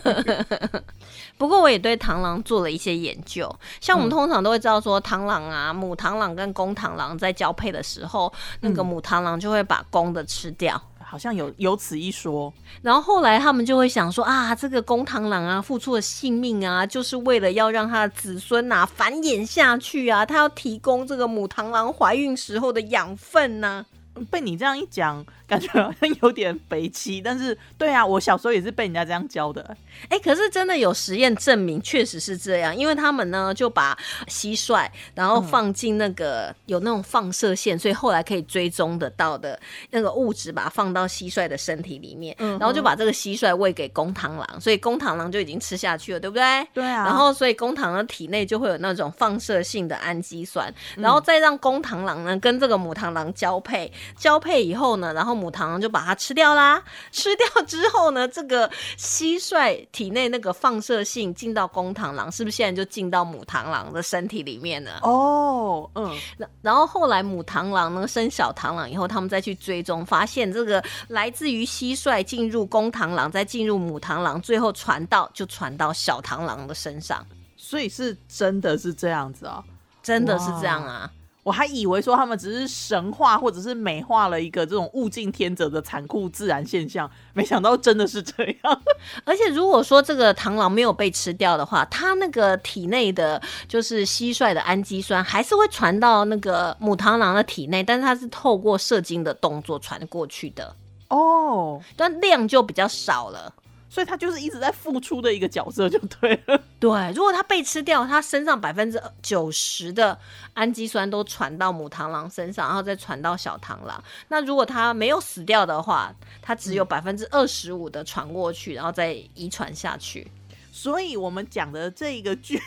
[1.38, 3.48] 不过我也对螳螂做了一些研究，
[3.80, 10.80] 像我们嗯通常都会知道说，螳螂啊，母螳螂跟公螳螂在交配的时候，那个母螳螂就会把公的吃掉。
[11.10, 23.84] 好像有有此一说，然后后来他们就会想说啊，这个公螳螂啊，付出了性命啊，就是为了要让他的子孙啊繁衍下去啊，他要提供这个母螳螂怀孕时候的养分啊。
[24.14, 27.20] 呐、被你这样一讲，感觉好像有点北齐。
[27.20, 29.76] 但是，对啊，我小时候也是被人家这样教的。
[30.08, 33.96] 哎、可是真的有实验证明，确实是这样，因为他们呢就把
[34.28, 39.58] 蟋蟀，然后放进那个、有那种放射线，所以后来可以追踪得到的
[39.90, 46.66] 那个物质，把它放到蟋蟀的身体里面，然后就把这个蟋蟀喂给公螳螂，所以公螳螂就已经吃下去了，对不对？
[46.72, 56.82] 对啊然后所以公螳螂体内就会有那种放射性的氨基酸，然后再让公螳螂呢跟这个母螳螂交配，交配以后呢，然后母螳螂就把它吃掉啦。
[57.10, 64.98] 吃掉之后呢，这个蟋蟀体内那个放射性进到公螳螂，是不是现在就进到母螳螂的身体里面呢？
[65.02, 77.24] 哦，嗯，然然后后来母螳螂呢生小螳螂以后，他们再去追踪，发现这个来自于蟋蟀进入公螳螂，再进入母螳螂，最后传到就传到小螳螂的身上，
[77.56, 79.64] 所以是真的是这样子啊、
[80.02, 81.10] 真的是这样啊。
[81.42, 88.82] 我还以为说他们只是神话或者是美化了一个这种物竞天择的残酷自然现象，没想到真的是这样。
[89.24, 100.76] 而且如果说这个螳螂没有被吃掉的话，它那个体内的就是蟋蟀的氨基酸还是会传到那个母螳螂的体内，但是它是透过射精的动作传过去的，
[101.08, 103.54] 哦，但量就比较少了。
[103.90, 106.62] 所以他就是一直在付出的一个角色就对了。
[106.78, 110.16] 对，如果他被吃掉，他身上百分之九十的
[110.54, 114.02] 氨基酸都传到母螳螂身上，然后再传到小螳螂。
[114.28, 120.30] 那如果他没有死掉的话，他只有百分之二十五的传过去，然后再遗传下去。
[120.72, 122.58] 所以我们讲的这一个剧，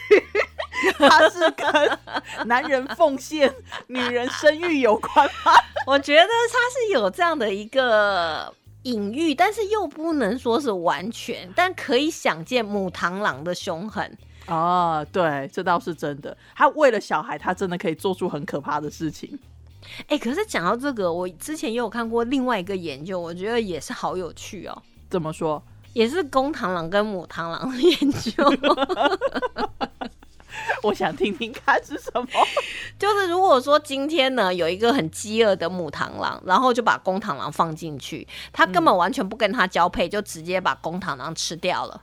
[0.99, 3.51] 它是跟男人奉献、
[3.88, 5.53] 女人生育有关吗？
[5.88, 8.53] 我觉得它是有这样的一个
[8.84, 14.17] 隐喻，但是又不能说是完全，但可以想见母螳螂的凶狠。
[14.48, 16.38] 哦，对，这倒是真的。
[16.56, 19.39] 他为了小孩，他真的可以做出很可怕的事情。
[20.08, 25.62] 哎、可是讲到这个，我之前也有看过另外一个研究，我觉得也是好有趣哦，怎么说？
[25.93, 28.34] 也是公螳螂跟母螳螂的 研究。
[30.84, 32.28] 我想听听看是什么。
[33.00, 42.02] 就是如果说今天呢有一个很饥饿的母螳螂，然后就把公螳螂放进去，它根本完全不跟它交配，就直接把公螳螂吃掉了。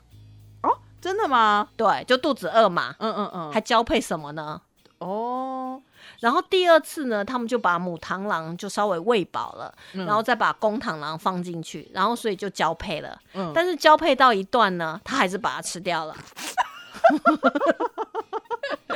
[0.63, 1.69] 哦，真的吗？
[1.77, 3.53] 对，就肚子饿嘛，嗯嗯嗯。
[3.53, 4.61] 还交配什么呢？
[4.99, 5.81] 哦，
[6.21, 13.19] 然后第二次呢，他们就把母螳螂就稍微喂饱了，嗯然后再把公螳螂放进去，然后所以就交配了。
[13.33, 16.15] 嗯但是交配到一段呢，它还是把它吃掉了。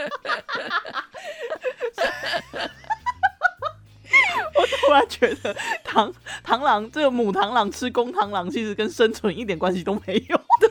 [4.55, 6.12] 我突然觉得螳
[6.45, 10.69] 螳螂这个母螳螂吃公螳螂，其实跟生存一点关系都没有， 对，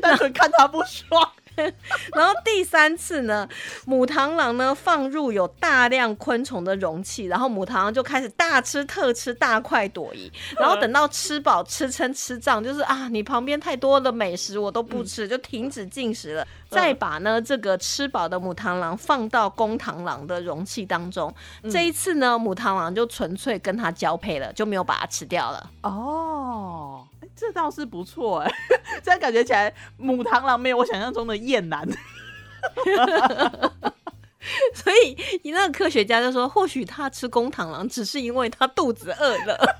[0.00, 1.30] 单纯看他不爽。
[2.14, 3.48] 然后第三次呢，
[3.86, 10.30] 母螳螂呢放入有大量昆虫的容器，然后母螳螂就开始大吃特吃，大快朵颐。
[10.58, 16.46] 然后等到吃饱、吃撑、吃胀，就是啊，你旁边太多的美食我都不吃，就停止进食了。
[16.68, 21.32] 再把呢这个吃饱的母螳螂放到公螳螂的容器当中，
[21.70, 25.70] 这一次呢母螳螂就纯粹跟它交配了，就没有把它吃掉了。
[25.82, 28.52] 哦，哎这倒是不错哎，
[29.02, 31.88] 这样感觉起来母螳螂没有我想象中的艳男。
[34.74, 39.76] 所以你那个科学家就说，或许他吃公螳螂只是因为他肚子饿了。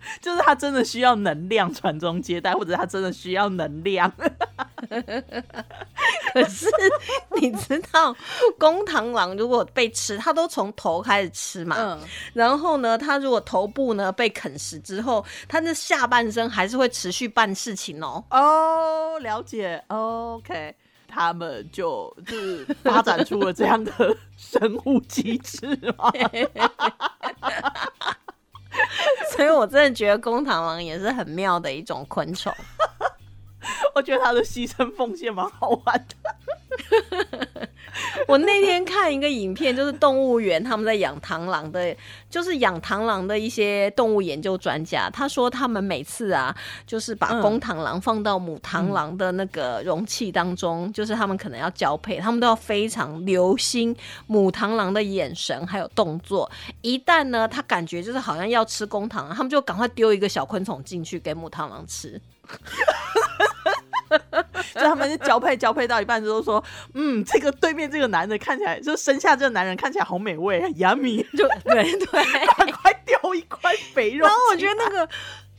[0.20, 4.12] 就是他真的需要能量传宗接代，或者他真的需要能量。
[6.32, 6.66] 可是
[7.40, 8.14] 你知道，
[8.58, 11.76] 公螳螂如果被吃，它都从头开始吃嘛。
[11.78, 12.00] 嗯，
[12.32, 18.22] 然后呢，它如果头部呢被啃食之后，它的下半身还是会持续办事情哦。
[18.30, 20.74] 哦，了解，OK，
[21.08, 26.12] 他们就就是发展出了这样的生物机制嘛。
[29.38, 32.52] 所以我真的觉得公螳螂也是很妙的一种昆虫。
[33.98, 37.68] 我觉得他的牺牲奉献蛮好玩的。
[38.28, 41.96] 我那天看一个影片，就是动物园他们在养螳螂的，
[42.30, 46.54] 就是养螳螂的一些动物研究专家，他说他们每次啊，
[46.86, 53.96] 就是把嗯公螳螂放到母螳螂的那个容器当中，就是他们可能要交配，他们都要非常留心
[54.28, 56.48] 母螳螂的眼神还有动作。
[56.82, 62.20] 一旦呢，他感觉就是好像要吃公螳螂，他们就赶快丢一个小昆虫进去给母螳螂吃。
[64.74, 66.62] 就他们就交配交配到一半，之后说
[66.94, 72.46] ：“嗯，这个对面这个男的看起来，就生下这个男人看起来好美味啊，yummy，就对对。
[72.56, 75.08] 赶快丢一块肥肉。”然后我觉得那个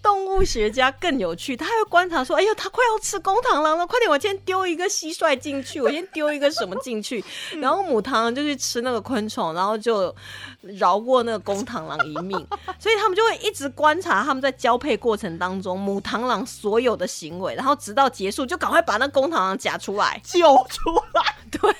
[0.01, 7.23] 动物学家更有趣，他还会观察说：“哎呦，他快要吃公螳螂了，快点，我先丢一个蟋蟀进去，我先丢一个什么进去。”
[7.61, 10.13] 然后母螳螂就去吃那个昆虫，然后就
[10.61, 12.37] 饶过那个公螳螂一命。
[12.79, 20.21] 所以他们就会一直观察他们在交配过程当中母螳螂所有的行为，然后直到结束就赶快把那公螳螂夹出来。
[20.23, 21.35] 救出来。
[21.51, 21.75] 对，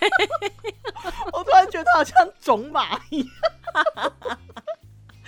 [1.32, 3.30] 我突然觉得他好像种马一样。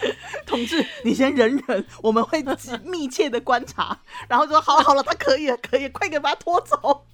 [0.45, 2.43] 同志，你先忍忍，我们会
[2.83, 7.05] 密切的观察，然后说好了好了，他可以了，可以，快点把他拖走。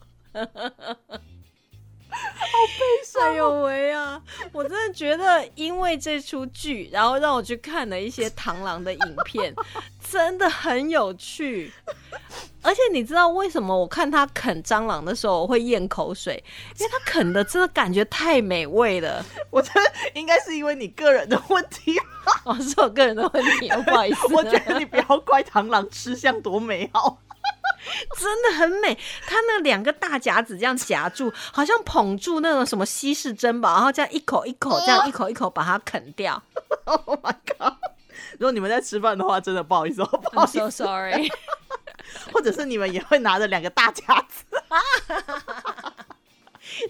[3.21, 4.21] 哎呦喂啊！
[4.51, 9.53] 我真的觉得，因为这出剧，然后让我去看了一些螳螂的影片，
[10.09, 11.71] 真的很有趣。
[12.61, 16.41] 而且你知道为什么我看他啃蟑螂的时候我会咽口水？
[16.77, 19.25] 因为他啃的真的感觉太美味了。
[19.49, 19.81] 我觉得
[20.13, 21.95] 应该是因为你个人的问题，
[22.45, 24.33] 哦，是我个人的问题，不好意思。
[24.33, 27.17] 我觉得你不要怪螳螂吃相多美好。
[28.19, 36.41] 真的很美，它那两个大夹子这样夹住，好像捧住那种什么稀世珍宝，然后这样一口一口，这样一口一口把它啃掉。
[36.85, 37.73] Oh my god！
[38.39, 41.29] 如果你们在吃饭的话，真的不好意思哦，不好意思 so sorry。
[42.31, 44.43] 或者是你们也会拿着两个大夹子。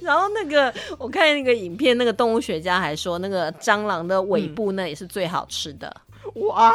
[0.01, 5.95] 然后那个我看那个影片，那个动物学家还说，那个蟑螂的尾部那也是最好吃的。
[6.33, 6.73] Why?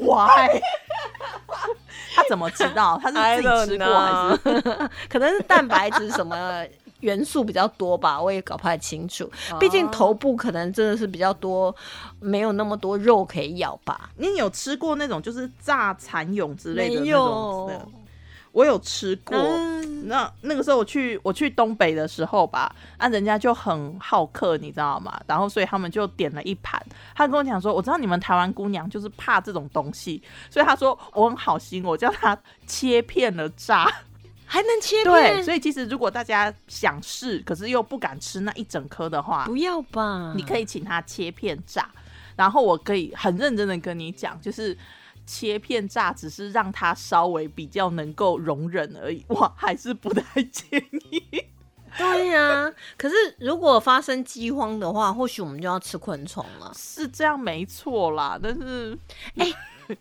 [0.00, 0.60] Why?
[2.14, 2.98] 他怎么知道？
[3.02, 4.90] 他是自己吃过还是？
[5.08, 6.64] 可能是蛋白质什么
[7.00, 9.30] 元素比较多吧， 我也搞不太清楚。
[9.58, 11.74] 毕竟头部可能真的是比较多，
[12.20, 14.10] 没有那么多肉可以咬吧。
[14.16, 17.88] 你有吃过那种就是炸蚕蛹之类的没那种有的？
[18.54, 19.36] 我有吃过。
[19.36, 19.74] 嗯
[20.06, 25.18] 那那个时候我去我去东北的时候吧，啊，人家就很好客，你知道吗？
[25.26, 26.78] 然后所以他们就点了一盘。
[27.14, 33.90] 他跟我讲说，我知道你们台湾姑娘就是怕这种东西，所以他说我很好心，我叫他切片了炸。
[34.46, 35.42] 还能切对，片？
[35.44, 40.34] 所以其实如果大家想试，可是又不敢吃那一整颗的话，不要吧？
[40.36, 41.88] 你可以请他切片炸，
[42.36, 44.76] 然后我可以很认真的跟你讲，就是
[45.26, 51.44] 切片炸只是让它稍微比较能够容忍而已，我还是不太建议。
[51.96, 56.72] 对呀、可是如果发生饥荒的话，或许我们就要吃昆虫了。
[56.76, 58.98] 是这样没错啦，但是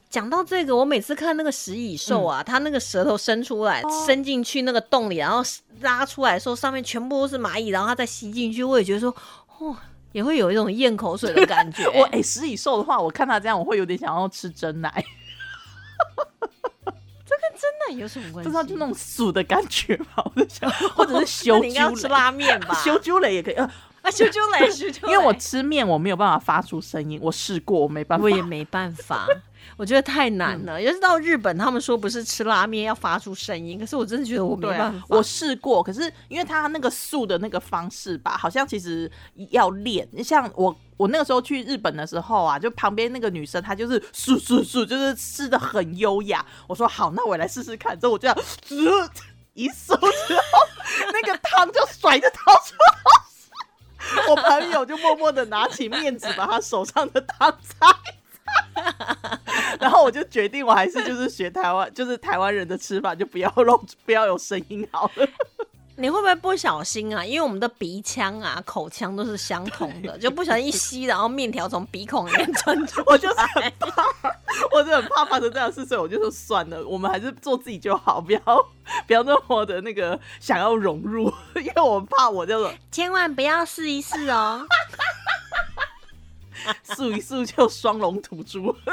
[0.10, 5.44] 讲到这个，我每次看那个食蚁兽啊，它那个舌头伸出来，哦伸进去那个洞里，然后
[5.82, 9.16] 拉出来的时候，上面全部都是蚂蚁，然后它再吸进去，我也觉得说，
[9.60, 9.78] 哦，
[10.14, 11.86] 也会有一种咽口水的感觉。
[12.00, 14.90] 我哎食蚁兽的话，我看他这样，我会有点想要吃真奶，
[17.26, 18.50] 这跟真奶有什么关系？
[18.50, 22.74] 不知道就那种素的感觉吧， 我在想，或者是修那你要吃，拉面吧？
[22.76, 23.66] 修猪雷也可以，呃，
[24.04, 29.28] 啊，修啾雷，修啾雷，因为我吃面我没有办法发出声音，我试过我没办法，我也没办法，
[29.78, 30.80] 我觉得太难了。
[30.80, 39.10] 嗯要是到日本，他们说不是吃拉面要发出声音，可是我真的觉得我没对办法。，啊我试过，可是因为他那个素的那个方式吧，好像其实
[39.52, 40.08] 要练。
[40.24, 46.46] 像我，我那个时候去日本的时候啊，就旁边那个女生，她就是素素素，就是吃的很优雅。
[46.68, 48.00] 我说好，那我来试试看。
[48.00, 48.28] 之后我就
[48.68, 49.10] 这样
[49.54, 49.96] 一漱
[50.28, 50.42] 之后，
[51.12, 54.26] 那个汤就甩着逃出来。
[54.30, 57.88] 我朋友就默默的拿起面纸，把他手上的汤擦。
[59.80, 65.28] 然后我就决定，我还是就是学台湾，就是台湾人的吃法，就不要露，不要有声音好了。
[65.96, 67.24] 你会不会不小心啊？
[67.24, 73.06] 因为我们的鼻腔啊、口腔都是相同的， 就不小心一吸，然后面条从鼻孔里面钻出来。
[73.06, 74.04] 我就是很怕，
[74.72, 78.42] 我就很怕发生这样的事，所以我就说算了，我们还是做自己就好，不要
[79.06, 84.66] 不要那么的那个想要融入，因为我怕我这种千万不要试一试哦。
[86.84, 88.76] 素一素就双龙吐珠。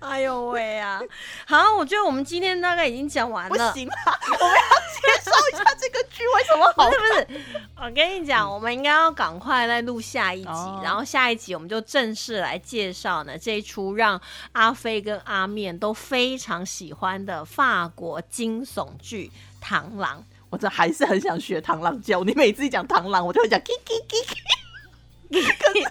[0.00, 1.00] 哎呦喂啊！
[1.46, 3.72] 好，我觉得我们今天大概已经讲完不了。
[3.72, 3.94] 行啊，
[4.38, 4.60] 我们要
[5.00, 7.40] 介绍一下这个剧为什么好不是不是，
[7.76, 14.20] 我跟你讲，我们应该要赶快再录下一集，哦然后下一集我们就正式来介绍呢这一出让
[14.52, 19.32] 阿飞跟阿面都非常喜欢的法国惊悚剧
[19.66, 24.16] 《螳螂我这还是很想学螳螂叫，你每次一讲螳螂，我就会讲 k k k，》，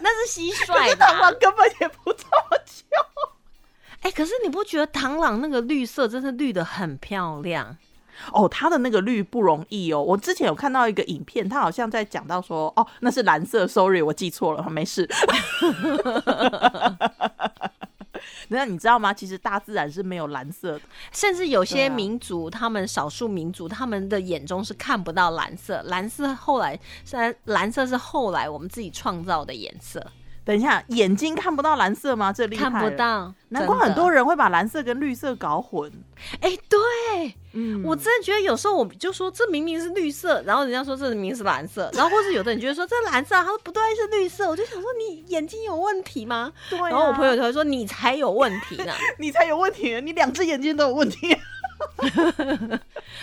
[0.02, 1.36] 那是蟋可是蟀吧螳螂？
[1.40, 2.98] 根本也不这么叫。
[4.02, 7.78] 哎、可是你不觉得螳螂那个绿色真的绿的很漂亮？
[8.32, 10.02] 哦，它的那个绿不容易哦。
[10.02, 15.10] 我之前有看到一个影片，它好像在讲到说，哦，那是蓝色，sorry，我记错了，没事。
[18.50, 19.14] 那你知道吗？
[19.14, 20.82] 其实大自然是没有蓝色的。
[21.12, 30.06] 甚至有些啊民族，他们少数民族，他们的眼中是看不到蓝色，蓝色后来虽然蓝色是后来我们自己创造的颜色，
[30.46, 32.34] 等一下，眼睛看不到蓝色吗？
[32.34, 32.70] 这厉害。
[32.70, 32.90] 看不。
[32.98, 33.34] 到。
[33.50, 35.92] 难怪很多人会把蓝色跟绿色搞混。
[36.42, 46.52] 哎、对嗯，我真的觉得有时候我就说这明明是绿色，然后人家说这明明是蓝色， 然后或是有的人觉得说这蓝色啊，他说不对是绿色，我就想说你眼睛有问题吗？
[46.70, 46.90] 对、啊。
[46.90, 48.92] 然后我朋友就会说你才有问题呢。
[49.20, 51.38] 你才有问题，你两只眼睛都有问题。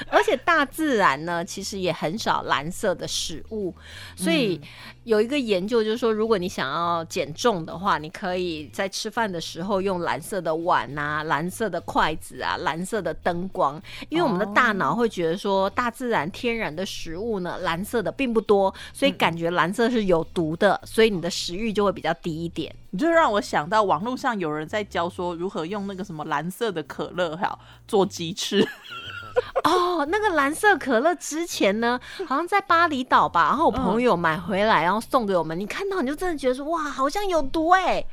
[0.09, 3.75] 而且大自然呢，其实也很少蓝色的食物，
[4.17, 4.61] 所以
[5.05, 22.75] 有一个研究就是说，如果你想要减重的话，你可以在吃饭的时候用蓝色的碗啊、蓝色的筷子啊、蓝色的灯光，因为我们的大脑会觉得说，大自然天然的食物呢，蓝色的并不多，所以感觉蓝色是有毒的，所以你的食欲就会比较低一点。
[22.91, 28.67] 你就让我想到网络上有人在教说如何用那个什么蓝色的可乐，哈做鸡翅。
[29.63, 38.05] 哦，那个蓝色可乐之前呢，好像在巴厘岛吧，然后我朋友买回来，然后送给我们，你看到你就真的觉得说，哇，好像有毒哎，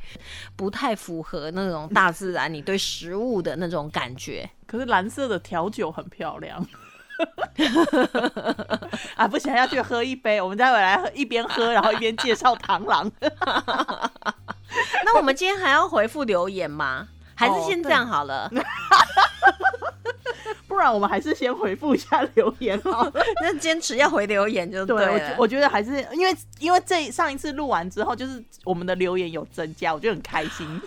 [0.54, 4.48] 不太符合那种大自然你对食物的那种感觉。
[4.64, 6.64] 可是蓝色的调酒很漂亮。
[9.16, 10.40] 啊，不行，要去喝一杯。
[10.40, 13.10] 我们待会来喝，一边喝，然后一边介绍螳螂。
[15.04, 17.08] 那我们今天还要回复留言吗？
[17.34, 18.50] 还是哦先这样好了？
[20.66, 23.10] 不然我们还是先回复一下留言哦。
[23.40, 25.34] 那坚持要回留言就对，我了觉。
[25.38, 30.80] 我觉得还是因为因为这上一次录完之后，就是我们的留言有增加，我就很开心。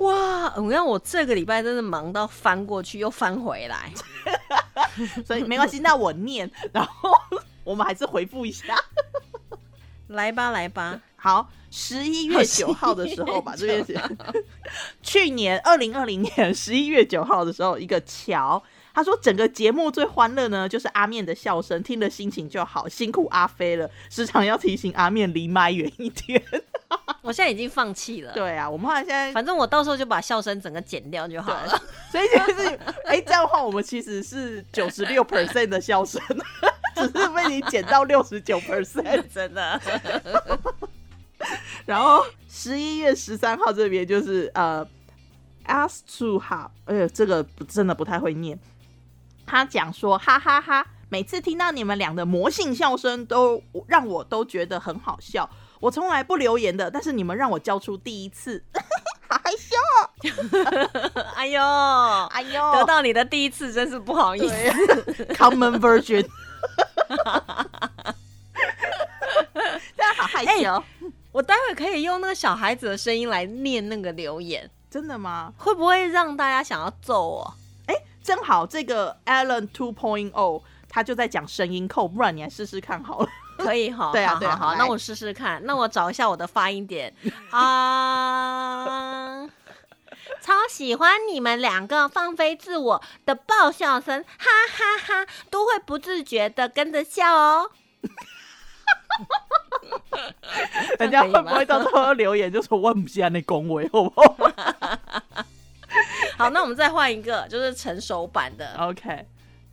[0.00, 3.90] 哇，我让我这个礼拜真的忙到翻过去又翻回来。
[5.26, 7.12] 所以没关系，那我念，然后
[7.64, 8.76] 我们还是回复一下。
[10.08, 14.00] 来吧，来吧， 好，十一月九号的时候吧，这边写，
[15.02, 18.62] 去年二零二零年十一月九号的时候，一个乔。
[19.00, 22.86] 他说：“整个节目最欢乐呢，就是阿面的笑声，听了心情就好。
[22.86, 26.42] 辛苦阿飞了，时常要提醒阿面离麦远一点。
[27.22, 28.30] 我现在已经放弃了。
[28.34, 31.82] 对啊，我们后来现在，反正我到时候就把笑声整个剪掉就好了。
[32.12, 36.20] 所以就是，哎、这样的话，我们其实是九十六 percent 的笑声，
[36.94, 39.24] 只是被你剪到六十九 percent。
[39.32, 39.80] 真的，
[41.86, 44.86] 然后十一月十三号这边就是呃
[45.64, 48.58] a s t u 哈，哎呦，这个不真的不太会念。
[49.50, 55.50] 他讲说，哈哈哈每次听到你们俩的魔性笑声，都让我都觉得很好笑。
[55.80, 58.62] 我从来不留言的，但是你们让我交出第一次，
[59.28, 59.74] 好害羞。
[61.34, 61.60] 哎呦，
[62.30, 64.48] 哎呦，得到你的第一次真是不好意思。
[64.48, 66.24] 对 common version，
[69.96, 70.84] 这样好害羞。
[71.32, 75.52] 我待会可以用那个小孩子的声音来念那个留言，真的吗？
[75.56, 77.54] 会不会让大家想要揍我？
[78.30, 83.28] 哎、正好这个 Alan Two Point O 他就在讲声音扣，不然你来试试看好了。
[83.58, 85.60] 可以哈， 对啊好好好，对啊来那我试试看。
[85.64, 87.12] 那我找一下我的发音点
[87.50, 89.44] 啊。
[90.40, 97.70] 超喜欢你们两个放飞自我的爆笑声，哈哈哈都会不自觉的跟着笑哦。
[100.98, 104.34] 人家会不会到时候留言就说我不是那恭维，好不好
[106.40, 108.74] 好，那我们再换一个，就是成熟版的。
[108.78, 109.26] ？OK，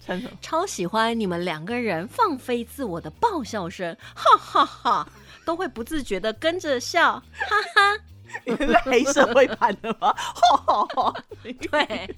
[0.06, 5.10] 成熟，超喜欢你们两个人放飞自我的爆笑声，哈哈哈
[5.46, 7.22] 都会不自觉的跟着笑，哈
[7.76, 7.98] 哈。
[8.46, 10.14] 你是黑社会版的吗？
[11.42, 12.16] 对，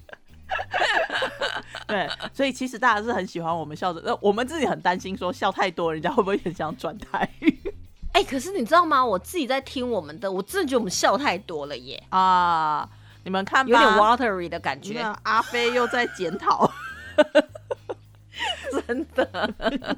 [1.86, 7.28] 对，所以其实大家是很喜欢我们笑的，那，我们自己很担心说笑太多，人家会不会很想转台
[8.12, 9.06] 哎、可是你知道吗？
[9.06, 12.88] 我自己在听我们的，我真的觉得我们笑太多了耶，啊？
[13.24, 16.70] 你们看吧，有点 watery 的感觉，阿飞又在检讨。
[18.86, 19.54] 真的，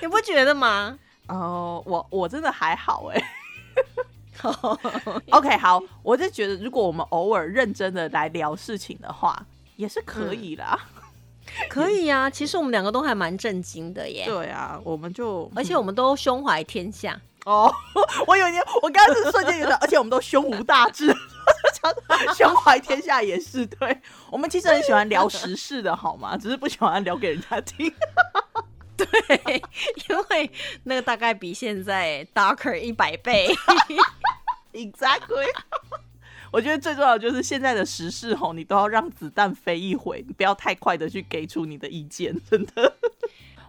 [0.00, 0.98] 你不觉得吗？
[1.28, 3.22] 哦，我我真的还好哎。
[5.30, 9.44] OK，好，我就觉得如果我们偶尔认真的来聊事情的话，
[9.76, 10.78] 也是可以啦。
[11.68, 17.20] 可以啊、其实我们两个都还蛮震惊的耶，对啊，我们就而且我们都胸怀天下。
[17.44, 17.72] 哦，
[18.26, 21.12] 我有一点，我刚刚是瞬间觉得，而且我们都胸无大志，
[22.36, 24.00] 胸怀天下也是对。
[24.30, 26.36] 我们其实很喜欢聊时事的好吗？
[26.36, 27.92] 只是不喜欢聊给人家听。
[28.96, 29.62] 对，
[30.08, 30.50] 因为
[30.84, 33.48] 那个大概比现在 darker 一百倍。
[34.72, 35.46] Exactly。
[36.52, 42.96] 我觉得最重要的就是现在的时事吼，你都要让子弹飞一回，你不要太快的去给出你的意见，真的。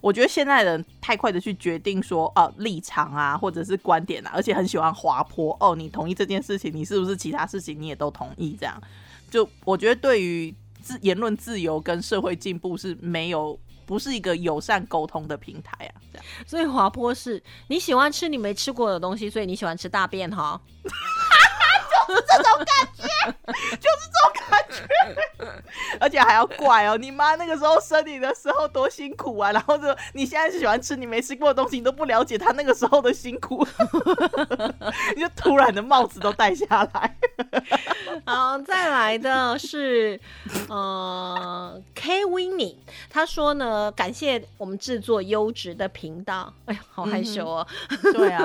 [0.01, 8.57] 我觉得现在人太快的去决定说哦、立场啊，或者是观点啊，而且很喜欢滑坡哦，你同意这件事情，你是不是其他事情你也都同意？
[8.59, 8.81] 这样，
[9.29, 16.01] 就我觉得对于自言论自由跟社会进步是没有不是一个友善沟通的平台啊。
[16.11, 20.59] 这样所以滑坡是你喜欢吃你没吃过的东西，所以你喜欢吃大便哈。
[25.99, 33.65] 而且还要怪哦，你妈那个时候生你的时候多辛苦啊，然后就你现在是喜欢吃你没吃过的东西，你都不了解她那个时候的辛苦，
[35.15, 37.15] 你就突然的帽子都戴下来。
[38.25, 40.19] 好，再来的是
[40.69, 42.77] 呃 K w i n n i
[43.09, 46.51] 他说呢，感谢我们制作优质的频道。
[46.65, 47.67] 哎呀，好害羞哦。
[48.13, 48.43] 对啊，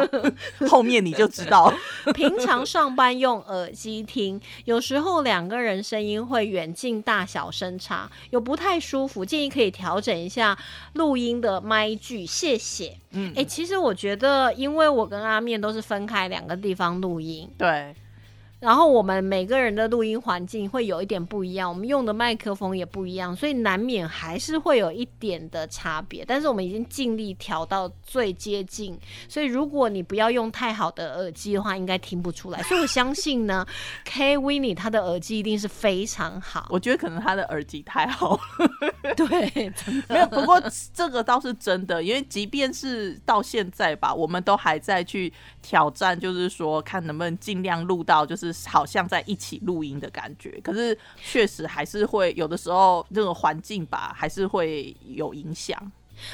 [0.69, 1.73] 后面你就知道。
[2.14, 10.59] 平常上班用耳机听，有时候两个人声音会远近大小声差，有不太舒服，建议可以调整一下
[10.95, 12.99] 录音的麦距，谢谢。
[13.13, 13.33] 嗯。
[13.37, 17.95] 哎、其实我觉得，因为我跟阿面都是分开两个地方录音，对，
[18.59, 26.25] 然后我们每个人的录音环境会有一点不一样，我们用的麦克风也不一样，所以难免还是会有一点的差别。
[26.27, 28.99] 但是我们已经尽力调到最接近，
[29.29, 32.63] 所以如果你不要用太好的耳机的话，应该听不出来。
[32.63, 33.65] 所以我相信呢
[34.05, 36.67] ，K w i n n i 他的耳机一定是非常好。
[36.71, 39.15] 我觉得可能他的耳机太好了。
[39.15, 40.61] 对，真的没有，不过
[40.95, 50.61] 这个倒是真的，因为即便是到现在吧，我们都还在去挑战，就是说看能不能尽量录到，就是好像在一起录音的感觉。
[50.63, 55.81] 可是确实还是会有的时候这种环境吧，还是会有影响。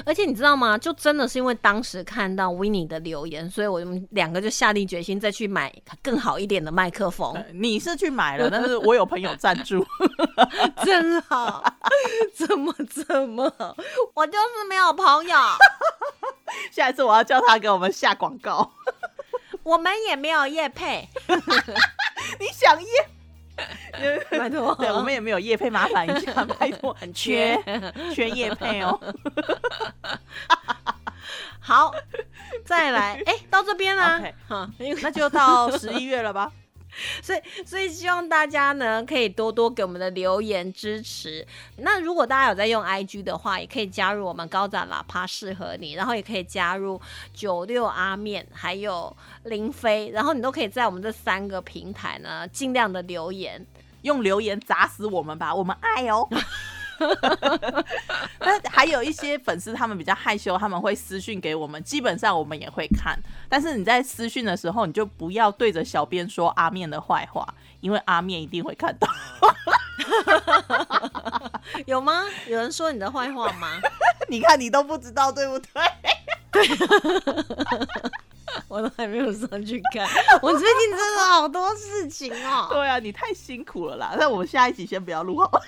[0.06, 0.78] 而且你知道吗？
[0.78, 7.32] 就真的是因为当时看到 w i n n i e 的留言，所以我们两个就下定决心再去买更好一点的麦克风。
[7.34, 9.84] 呃 你是去买了，但是我有朋友赞助，
[10.86, 11.64] 真好，
[12.32, 13.52] 怎么怎么？
[14.14, 15.36] 我就是没有朋友。
[16.70, 18.70] 下一次我要叫他给我们下广告。
[19.62, 21.08] 我们也没有叶配，
[22.38, 22.88] 你想叶？
[24.38, 28.14] 拜托， 对，我们也没有叶配，麻烦一下，拜托，很缺缺。
[28.14, 28.98] 缺叶配哦。
[31.60, 31.94] 好，
[32.64, 34.70] 再来，哎、到这边啦 OK，哈，
[35.02, 36.50] 那就到十一月了吧？
[37.22, 41.46] 所以所以希望大家呢可以多多给我们的留言支持。
[41.76, 47.00] 那如果大家有在用 IG 的话，也可以加入我们高展喇叭适合你，然后也可以加入
[47.32, 53.64] 九六阿面还有林飞，然后你都可以在我们这三个平台呢尽量的留言。
[54.02, 56.28] 用留言砸死我们吧，我们爱哦。
[58.38, 63.18] 但还有一些粉丝，他们比较害羞，他们会私讯给我们，基本上我们也会看。
[63.48, 67.46] 但是你在私讯的时候，你就不要对着小编说阿面的坏话，
[67.80, 69.08] 因为阿面一定会看到。
[71.86, 72.24] 有吗？
[72.46, 73.80] 有人说你的坏话吗？
[74.28, 75.82] 你看你都不知道，对不对？
[76.52, 76.62] 对
[78.68, 80.06] 我都还没有上去看，
[80.42, 82.68] 我最近真的好多事情哦。
[82.70, 84.14] 对啊，你太辛苦了啦。
[84.18, 85.62] 那我们下一集先不要录好了。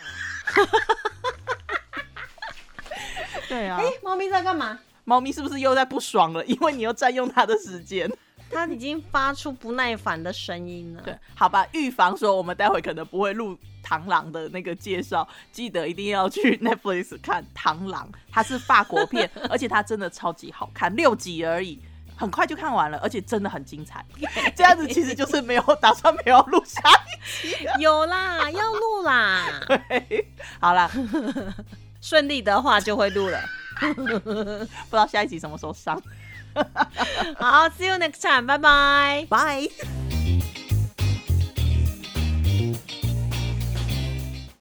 [3.49, 4.79] 对啊，哎、猫咪在干嘛？
[5.05, 6.45] 猫咪是不是又在不爽了？
[6.47, 8.11] 因为你又占用它的时间。
[8.51, 11.03] 它已经发出不耐烦的声音了。
[11.03, 21.81] 对，好吧，预防说我们待会可能不会录螳螂的那个介绍，记得一定要去 Netflix 看《螳螂》，它是法国片， 而且它真的超级好看，六集而已。
[22.17, 24.05] 很快就看完了而且真的很精彩。
[24.55, 26.83] 这样子其实就是没有打算没有录下
[27.79, 29.45] 有啦要录啦。
[30.61, 30.91] 好啦。
[32.01, 33.41] 顺利的话就会录了。
[33.81, 36.01] 不知道下一集什么时候上。
[37.37, 39.27] 好 see you next time 拜拜。
[39.29, 39.69] 拜